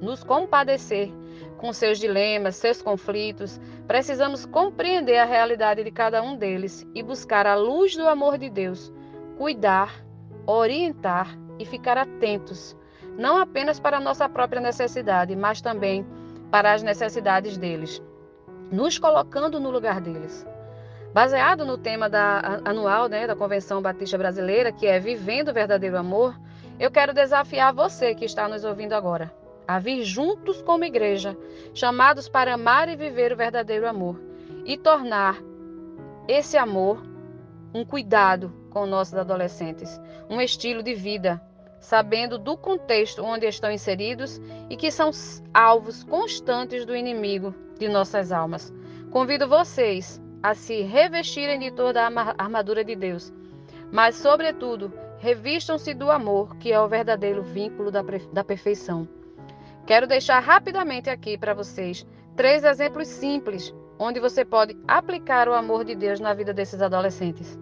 nos 0.00 0.22
compadecer 0.22 1.12
com 1.58 1.72
seus 1.72 1.98
dilemas, 1.98 2.56
seus 2.56 2.80
conflitos. 2.80 3.60
Precisamos 3.86 4.46
compreender 4.46 5.18
a 5.18 5.24
realidade 5.24 5.84
de 5.84 5.90
cada 5.90 6.22
um 6.22 6.36
deles 6.36 6.86
e 6.94 7.02
buscar 7.02 7.46
a 7.46 7.54
luz 7.54 7.96
do 7.96 8.08
amor 8.08 8.38
de 8.38 8.48
Deus, 8.48 8.92
cuidar, 9.36 10.02
orientar 10.46 11.36
e 11.58 11.64
ficar 11.64 11.98
atentos, 11.98 12.76
não 13.18 13.36
apenas 13.36 13.80
para 13.80 13.96
a 13.96 14.00
nossa 14.00 14.28
própria 14.28 14.60
necessidade, 14.60 15.34
mas 15.34 15.60
também 15.60 16.06
para 16.50 16.72
as 16.72 16.82
necessidades 16.82 17.58
deles, 17.58 18.02
nos 18.70 18.98
colocando 18.98 19.58
no 19.58 19.70
lugar 19.70 20.00
deles. 20.00 20.46
Baseado 21.12 21.64
no 21.64 21.76
tema 21.76 22.08
da, 22.08 22.60
anual 22.64 23.08
né, 23.08 23.26
da 23.26 23.34
Convenção 23.34 23.82
Batista 23.82 24.16
Brasileira, 24.16 24.70
que 24.70 24.86
é 24.86 25.00
Vivendo 25.00 25.48
o 25.48 25.54
Verdadeiro 25.54 25.98
Amor, 25.98 26.38
eu 26.78 26.90
quero 26.90 27.12
desafiar 27.12 27.72
você 27.72 28.14
que 28.14 28.24
está 28.24 28.46
nos 28.46 28.62
ouvindo 28.62 28.92
agora 28.92 29.32
a 29.68 29.78
vir 29.78 30.02
juntos 30.02 30.62
como 30.62 30.82
igreja, 30.82 31.36
chamados 31.74 32.26
para 32.26 32.54
amar 32.54 32.88
e 32.88 32.96
viver 32.96 33.34
o 33.34 33.36
verdadeiro 33.36 33.86
amor 33.86 34.18
e 34.64 34.78
tornar 34.78 35.36
esse 36.26 36.56
amor 36.56 37.02
um 37.74 37.84
cuidado 37.84 38.50
com 38.70 38.86
nossos 38.86 39.14
adolescentes, 39.14 40.00
um 40.30 40.40
estilo 40.40 40.82
de 40.82 40.94
vida, 40.94 41.38
sabendo 41.80 42.38
do 42.38 42.56
contexto 42.56 43.22
onde 43.22 43.46
estão 43.46 43.70
inseridos 43.70 44.40
e 44.70 44.76
que 44.76 44.90
são 44.90 45.10
alvos 45.52 46.02
constantes 46.02 46.86
do 46.86 46.96
inimigo 46.96 47.54
de 47.78 47.88
nossas 47.88 48.32
almas. 48.32 48.72
Convido 49.10 49.46
vocês 49.46 50.18
a 50.42 50.54
se 50.54 50.80
revestirem 50.80 51.58
de 51.58 51.70
toda 51.72 52.02
a 52.02 52.34
armadura 52.38 52.82
de 52.82 52.96
Deus, 52.96 53.30
mas, 53.92 54.16
sobretudo, 54.16 54.92
revistam-se 55.18 55.92
do 55.92 56.10
amor, 56.10 56.56
que 56.56 56.72
é 56.72 56.80
o 56.80 56.88
verdadeiro 56.88 57.42
vínculo 57.42 57.90
da, 57.90 58.02
da 58.32 58.42
perfeição. 58.42 59.06
Quero 59.88 60.06
deixar 60.06 60.40
rapidamente 60.40 61.08
aqui 61.08 61.38
para 61.38 61.54
vocês 61.54 62.06
três 62.36 62.62
exemplos 62.62 63.08
simples 63.08 63.74
onde 63.98 64.20
você 64.20 64.44
pode 64.44 64.76
aplicar 64.86 65.48
o 65.48 65.54
amor 65.54 65.82
de 65.82 65.94
Deus 65.94 66.20
na 66.20 66.34
vida 66.34 66.52
desses 66.52 66.82
adolescentes. 66.82 67.58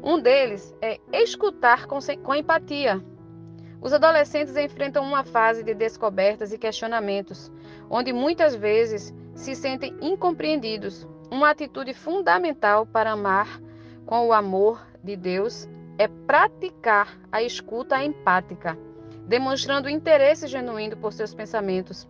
Um 0.00 0.20
deles 0.20 0.72
é 0.80 1.00
escutar 1.12 1.86
com, 1.86 1.98
com 2.22 2.34
empatia. 2.36 3.04
Os 3.82 3.92
adolescentes 3.92 4.56
enfrentam 4.56 5.02
uma 5.02 5.24
fase 5.24 5.64
de 5.64 5.74
descobertas 5.74 6.52
e 6.52 6.56
questionamentos, 6.56 7.50
onde 7.90 8.12
muitas 8.12 8.54
vezes 8.54 9.12
se 9.34 9.56
sentem 9.56 9.92
incompreendidos. 10.00 11.04
Uma 11.32 11.50
atitude 11.50 11.94
fundamental 11.94 12.86
para 12.86 13.10
amar 13.10 13.60
com 14.06 14.28
o 14.28 14.32
amor 14.32 14.86
de 15.02 15.16
Deus 15.16 15.68
é 15.98 16.06
praticar 16.06 17.18
a 17.32 17.42
escuta 17.42 18.00
empática, 18.04 18.78
demonstrando 19.26 19.88
interesse 19.88 20.46
genuíno 20.46 20.96
por 20.96 21.12
seus 21.12 21.34
pensamentos, 21.34 22.06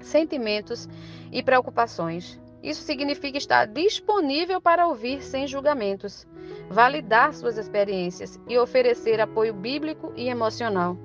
sentimentos 0.00 0.88
e 1.30 1.42
preocupações. 1.42 2.40
Isso 2.62 2.82
significa 2.82 3.38
estar 3.38 3.66
disponível 3.66 4.60
para 4.60 4.86
ouvir 4.86 5.22
sem 5.22 5.46
julgamentos, 5.46 6.26
validar 6.68 7.32
suas 7.32 7.56
experiências 7.56 8.38
e 8.46 8.58
oferecer 8.58 9.20
apoio 9.20 9.54
bíblico 9.54 10.12
e 10.14 10.28
emocional. 10.28 10.96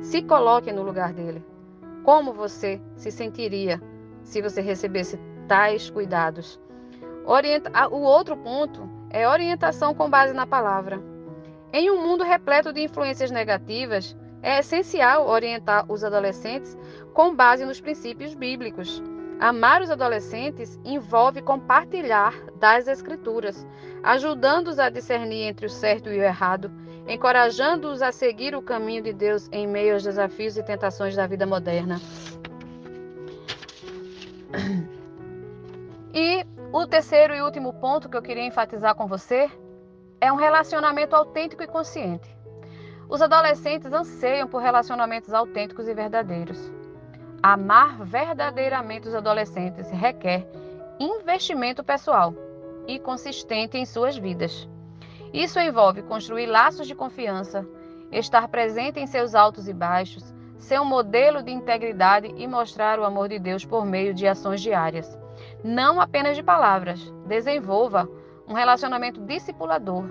Se 0.00 0.22
coloque 0.22 0.70
no 0.70 0.82
lugar 0.82 1.12
dele. 1.12 1.44
Como 2.04 2.32
você 2.32 2.80
se 2.96 3.10
sentiria 3.10 3.82
se 4.22 4.40
você 4.40 4.60
recebesse 4.60 5.18
tais 5.48 5.90
cuidados? 5.90 6.60
Orienta... 7.26 7.70
O 7.88 8.00
outro 8.00 8.36
ponto 8.36 8.88
é 9.10 9.28
orientação 9.28 9.92
com 9.92 10.08
base 10.08 10.32
na 10.32 10.46
palavra. 10.46 11.00
Em 11.72 11.90
um 11.90 12.00
mundo 12.00 12.22
repleto 12.22 12.72
de 12.72 12.82
influências 12.82 13.30
negativas, 13.30 14.16
é 14.48 14.60
essencial 14.60 15.28
orientar 15.28 15.84
os 15.92 16.02
adolescentes 16.02 16.74
com 17.12 17.34
base 17.34 17.66
nos 17.66 17.82
princípios 17.82 18.34
bíblicos. 18.34 19.02
Amar 19.38 19.82
os 19.82 19.90
adolescentes 19.90 20.80
envolve 20.86 21.42
compartilhar 21.42 22.32
das 22.58 22.88
Escrituras, 22.88 23.66
ajudando-os 24.02 24.78
a 24.78 24.88
discernir 24.88 25.42
entre 25.42 25.66
o 25.66 25.68
certo 25.70 26.08
e 26.08 26.18
o 26.18 26.22
errado, 26.22 26.72
encorajando-os 27.06 28.00
a 28.00 28.10
seguir 28.10 28.54
o 28.54 28.62
caminho 28.62 29.02
de 29.02 29.12
Deus 29.12 29.50
em 29.52 29.66
meio 29.66 29.92
aos 29.92 30.02
desafios 30.02 30.56
e 30.56 30.62
tentações 30.62 31.14
da 31.14 31.26
vida 31.26 31.46
moderna. 31.46 32.00
E 36.14 36.46
o 36.72 36.86
terceiro 36.86 37.34
e 37.34 37.42
último 37.42 37.74
ponto 37.74 38.08
que 38.08 38.16
eu 38.16 38.22
queria 38.22 38.46
enfatizar 38.46 38.94
com 38.94 39.06
você 39.06 39.50
é 40.18 40.32
um 40.32 40.36
relacionamento 40.36 41.14
autêntico 41.14 41.62
e 41.62 41.66
consciente. 41.66 42.37
Os 43.08 43.22
adolescentes 43.22 43.90
anseiam 43.90 44.46
por 44.46 44.60
relacionamentos 44.60 45.32
autênticos 45.32 45.88
e 45.88 45.94
verdadeiros. 45.94 46.70
Amar 47.42 48.04
verdadeiramente 48.04 49.08
os 49.08 49.14
adolescentes 49.14 49.90
requer 49.90 50.46
investimento 51.00 51.82
pessoal 51.82 52.34
e 52.86 52.98
consistente 52.98 53.78
em 53.78 53.86
suas 53.86 54.16
vidas. 54.18 54.68
Isso 55.32 55.58
envolve 55.58 56.02
construir 56.02 56.46
laços 56.46 56.86
de 56.86 56.94
confiança, 56.94 57.66
estar 58.12 58.46
presente 58.48 59.00
em 59.00 59.06
seus 59.06 59.34
altos 59.34 59.68
e 59.68 59.72
baixos, 59.72 60.34
ser 60.58 60.78
um 60.80 60.84
modelo 60.84 61.42
de 61.42 61.50
integridade 61.50 62.34
e 62.36 62.46
mostrar 62.46 62.98
o 62.98 63.04
amor 63.04 63.28
de 63.28 63.38
Deus 63.38 63.64
por 63.64 63.86
meio 63.86 64.12
de 64.12 64.26
ações 64.26 64.60
diárias. 64.60 65.18
Não 65.64 66.00
apenas 66.00 66.36
de 66.36 66.42
palavras. 66.42 67.00
Desenvolva 67.26 68.08
um 68.46 68.52
relacionamento 68.52 69.20
discipulador. 69.20 70.04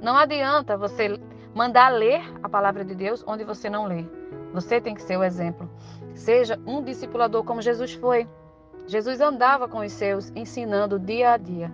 Não 0.00 0.16
adianta 0.16 0.76
você 0.76 1.18
mandar 1.54 1.88
ler 1.90 2.22
a 2.42 2.48
palavra 2.48 2.84
de 2.84 2.94
Deus 2.94 3.24
onde 3.26 3.44
você 3.44 3.70
não 3.70 3.86
lê. 3.86 4.04
Você 4.52 4.80
tem 4.80 4.94
que 4.94 5.02
ser 5.02 5.16
o 5.16 5.24
exemplo. 5.24 5.70
Seja 6.14 6.60
um 6.66 6.82
discipulador 6.82 7.44
como 7.44 7.62
Jesus 7.62 7.94
foi. 7.94 8.28
Jesus 8.86 9.20
andava 9.20 9.66
com 9.68 9.78
os 9.78 9.92
seus, 9.92 10.30
ensinando 10.34 10.98
dia 10.98 11.32
a 11.32 11.36
dia. 11.36 11.72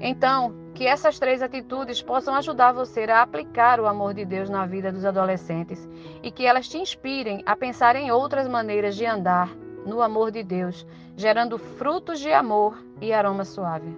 Então, 0.00 0.54
que 0.74 0.86
essas 0.86 1.18
três 1.18 1.40
atitudes 1.40 2.02
possam 2.02 2.34
ajudar 2.34 2.72
você 2.72 3.04
a 3.04 3.22
aplicar 3.22 3.78
o 3.78 3.86
amor 3.86 4.12
de 4.12 4.24
Deus 4.24 4.50
na 4.50 4.66
vida 4.66 4.90
dos 4.90 5.04
adolescentes 5.04 5.88
e 6.22 6.30
que 6.30 6.46
elas 6.46 6.68
te 6.68 6.78
inspirem 6.78 7.42
a 7.46 7.54
pensar 7.54 7.94
em 7.94 8.10
outras 8.10 8.48
maneiras 8.48 8.96
de 8.96 9.06
andar 9.06 9.48
no 9.86 10.02
amor 10.02 10.30
de 10.30 10.42
Deus, 10.42 10.86
gerando 11.16 11.58
frutos 11.58 12.18
de 12.18 12.32
amor 12.32 12.82
e 13.00 13.12
aroma 13.12 13.44
suave. 13.44 13.96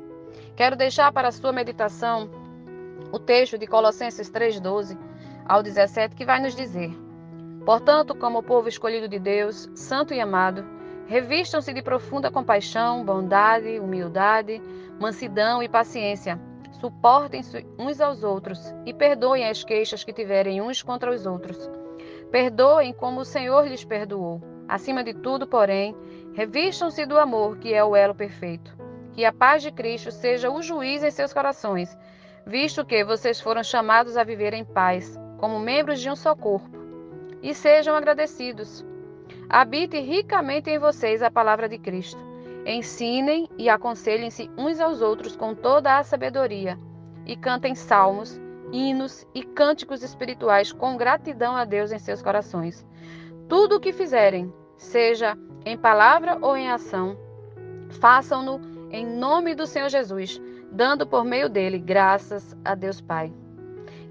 Quero 0.54 0.76
deixar 0.76 1.12
para 1.12 1.28
a 1.28 1.32
sua 1.32 1.52
meditação 1.52 2.28
o 3.12 3.18
texto 3.18 3.58
de 3.58 3.66
Colossenses 3.66 4.30
3:12 4.30 4.98
ao 5.46 5.62
17 5.62 6.14
que 6.14 6.24
vai 6.24 6.40
nos 6.40 6.54
dizer: 6.54 6.90
Portanto, 7.64 8.14
como 8.14 8.42
povo 8.42 8.68
escolhido 8.68 9.08
de 9.08 9.18
Deus, 9.18 9.68
santo 9.74 10.14
e 10.14 10.20
amado, 10.20 10.64
revistam-se 11.06 11.72
de 11.72 11.82
profunda 11.82 12.30
compaixão, 12.30 13.04
bondade, 13.04 13.78
humildade, 13.80 14.60
mansidão 15.00 15.62
e 15.62 15.68
paciência. 15.68 16.40
Suportem-se 16.80 17.66
uns 17.78 18.00
aos 18.00 18.22
outros 18.22 18.60
e 18.84 18.92
perdoem 18.92 19.48
as 19.48 19.64
queixas 19.64 20.04
que 20.04 20.12
tiverem 20.12 20.60
uns 20.60 20.82
contra 20.82 21.10
os 21.10 21.26
outros. 21.26 21.70
Perdoem 22.30 22.92
como 22.92 23.20
o 23.20 23.24
Senhor 23.24 23.66
lhes 23.66 23.84
perdoou. 23.84 24.42
Acima 24.68 25.02
de 25.02 25.14
tudo, 25.14 25.46
porém, 25.46 25.96
revistam-se 26.34 27.06
do 27.06 27.18
amor, 27.18 27.56
que 27.58 27.72
é 27.72 27.82
o 27.82 27.96
elo 27.96 28.14
perfeito. 28.14 28.76
Que 29.12 29.24
a 29.24 29.32
paz 29.32 29.62
de 29.62 29.70
Cristo 29.72 30.10
seja 30.10 30.50
o 30.50 30.60
juiz 30.60 31.02
em 31.02 31.10
seus 31.10 31.32
corações, 31.32 31.96
visto 32.46 32.84
que 32.84 33.04
vocês 33.04 33.40
foram 33.40 33.64
chamados 33.64 34.16
a 34.16 34.22
viver 34.22 34.54
em 34.54 34.64
paz, 34.64 35.18
como 35.38 35.58
membros 35.58 36.00
de 36.00 36.08
um 36.08 36.14
só 36.14 36.34
corpo. 36.34 36.70
E 37.42 37.52
sejam 37.52 37.96
agradecidos. 37.96 38.86
Habite 39.48 39.98
ricamente 39.98 40.70
em 40.70 40.78
vocês 40.78 41.22
a 41.22 41.30
palavra 41.30 41.68
de 41.68 41.78
Cristo. 41.78 42.24
Ensinem 42.64 43.48
e 43.58 43.68
aconselhem-se 43.68 44.50
uns 44.56 44.80
aos 44.80 45.00
outros 45.00 45.36
com 45.36 45.54
toda 45.54 45.98
a 45.98 46.04
sabedoria, 46.04 46.78
e 47.24 47.36
cantem 47.36 47.74
salmos, 47.74 48.40
hinos 48.72 49.26
e 49.34 49.42
cânticos 49.42 50.02
espirituais 50.02 50.72
com 50.72 50.96
gratidão 50.96 51.54
a 51.54 51.64
Deus 51.64 51.92
em 51.92 51.98
seus 51.98 52.22
corações. 52.22 52.86
Tudo 53.48 53.76
o 53.76 53.80
que 53.80 53.92
fizerem, 53.92 54.52
seja 54.76 55.36
em 55.64 55.76
palavra 55.76 56.38
ou 56.40 56.56
em 56.56 56.68
ação, 56.68 57.16
façam-no 58.00 58.60
em 58.90 59.06
nome 59.06 59.54
do 59.54 59.66
Senhor 59.66 59.88
Jesus, 59.88 60.40
dando 60.72 61.06
por 61.06 61.24
meio 61.24 61.48
dele 61.48 61.78
graças 61.78 62.56
a 62.64 62.74
Deus 62.74 63.00
Pai. 63.00 63.32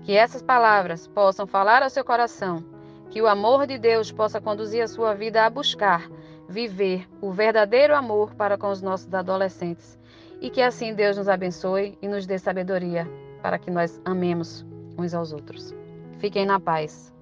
Que 0.03 0.13
essas 0.13 0.41
palavras 0.41 1.07
possam 1.07 1.47
falar 1.47 1.81
ao 1.81 1.89
seu 1.89 2.03
coração, 2.03 2.63
que 3.09 3.21
o 3.21 3.27
amor 3.27 3.65
de 3.65 3.77
Deus 3.77 4.11
possa 4.11 4.39
conduzir 4.39 4.83
a 4.83 4.87
sua 4.87 5.13
vida 5.13 5.45
a 5.45 5.49
buscar 5.49 6.09
viver 6.47 7.07
o 7.21 7.31
verdadeiro 7.31 7.95
amor 7.95 8.33
para 8.35 8.57
com 8.57 8.69
os 8.69 8.81
nossos 8.81 9.11
adolescentes. 9.13 9.97
E 10.41 10.49
que 10.49 10.61
assim 10.61 10.93
Deus 10.93 11.17
nos 11.17 11.27
abençoe 11.27 11.97
e 12.01 12.07
nos 12.07 12.25
dê 12.25 12.37
sabedoria 12.37 13.07
para 13.41 13.57
que 13.57 13.71
nós 13.71 13.99
amemos 14.05 14.65
uns 14.97 15.13
aos 15.13 15.31
outros. 15.31 15.73
Fiquem 16.19 16.45
na 16.45 16.59
paz. 16.59 17.13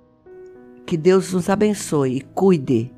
Que 0.85 0.97
Deus 0.97 1.31
nos 1.33 1.49
abençoe 1.49 2.17
e 2.17 2.21
cuide 2.21 2.93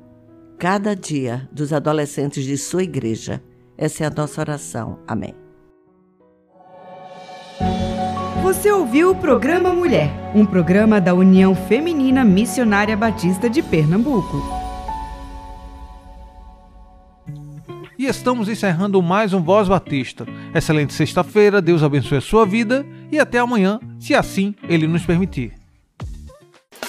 cada 0.58 0.96
dia 0.96 1.48
dos 1.52 1.72
adolescentes 1.72 2.44
de 2.44 2.56
sua 2.56 2.82
igreja. 2.82 3.42
Essa 3.76 4.04
é 4.04 4.06
a 4.06 4.10
nossa 4.10 4.40
oração. 4.40 4.98
Amém. 5.06 5.45
Você 8.46 8.70
ouviu 8.70 9.10
o 9.10 9.14
programa 9.16 9.72
Mulher, 9.72 10.08
um 10.32 10.46
programa 10.46 11.00
da 11.00 11.12
União 11.12 11.52
Feminina 11.52 12.24
Missionária 12.24 12.96
Batista 12.96 13.50
de 13.50 13.60
Pernambuco. 13.60 14.40
E 17.98 18.06
estamos 18.06 18.48
encerrando 18.48 19.02
mais 19.02 19.32
um 19.32 19.42
Voz 19.42 19.66
Batista. 19.66 20.24
Excelente 20.54 20.94
sexta-feira, 20.94 21.60
Deus 21.60 21.82
abençoe 21.82 22.18
a 22.18 22.20
sua 22.20 22.46
vida 22.46 22.86
e 23.10 23.18
até 23.18 23.40
amanhã, 23.40 23.80
se 23.98 24.14
assim 24.14 24.54
Ele 24.68 24.86
nos 24.86 25.04
permitir. 25.04 25.65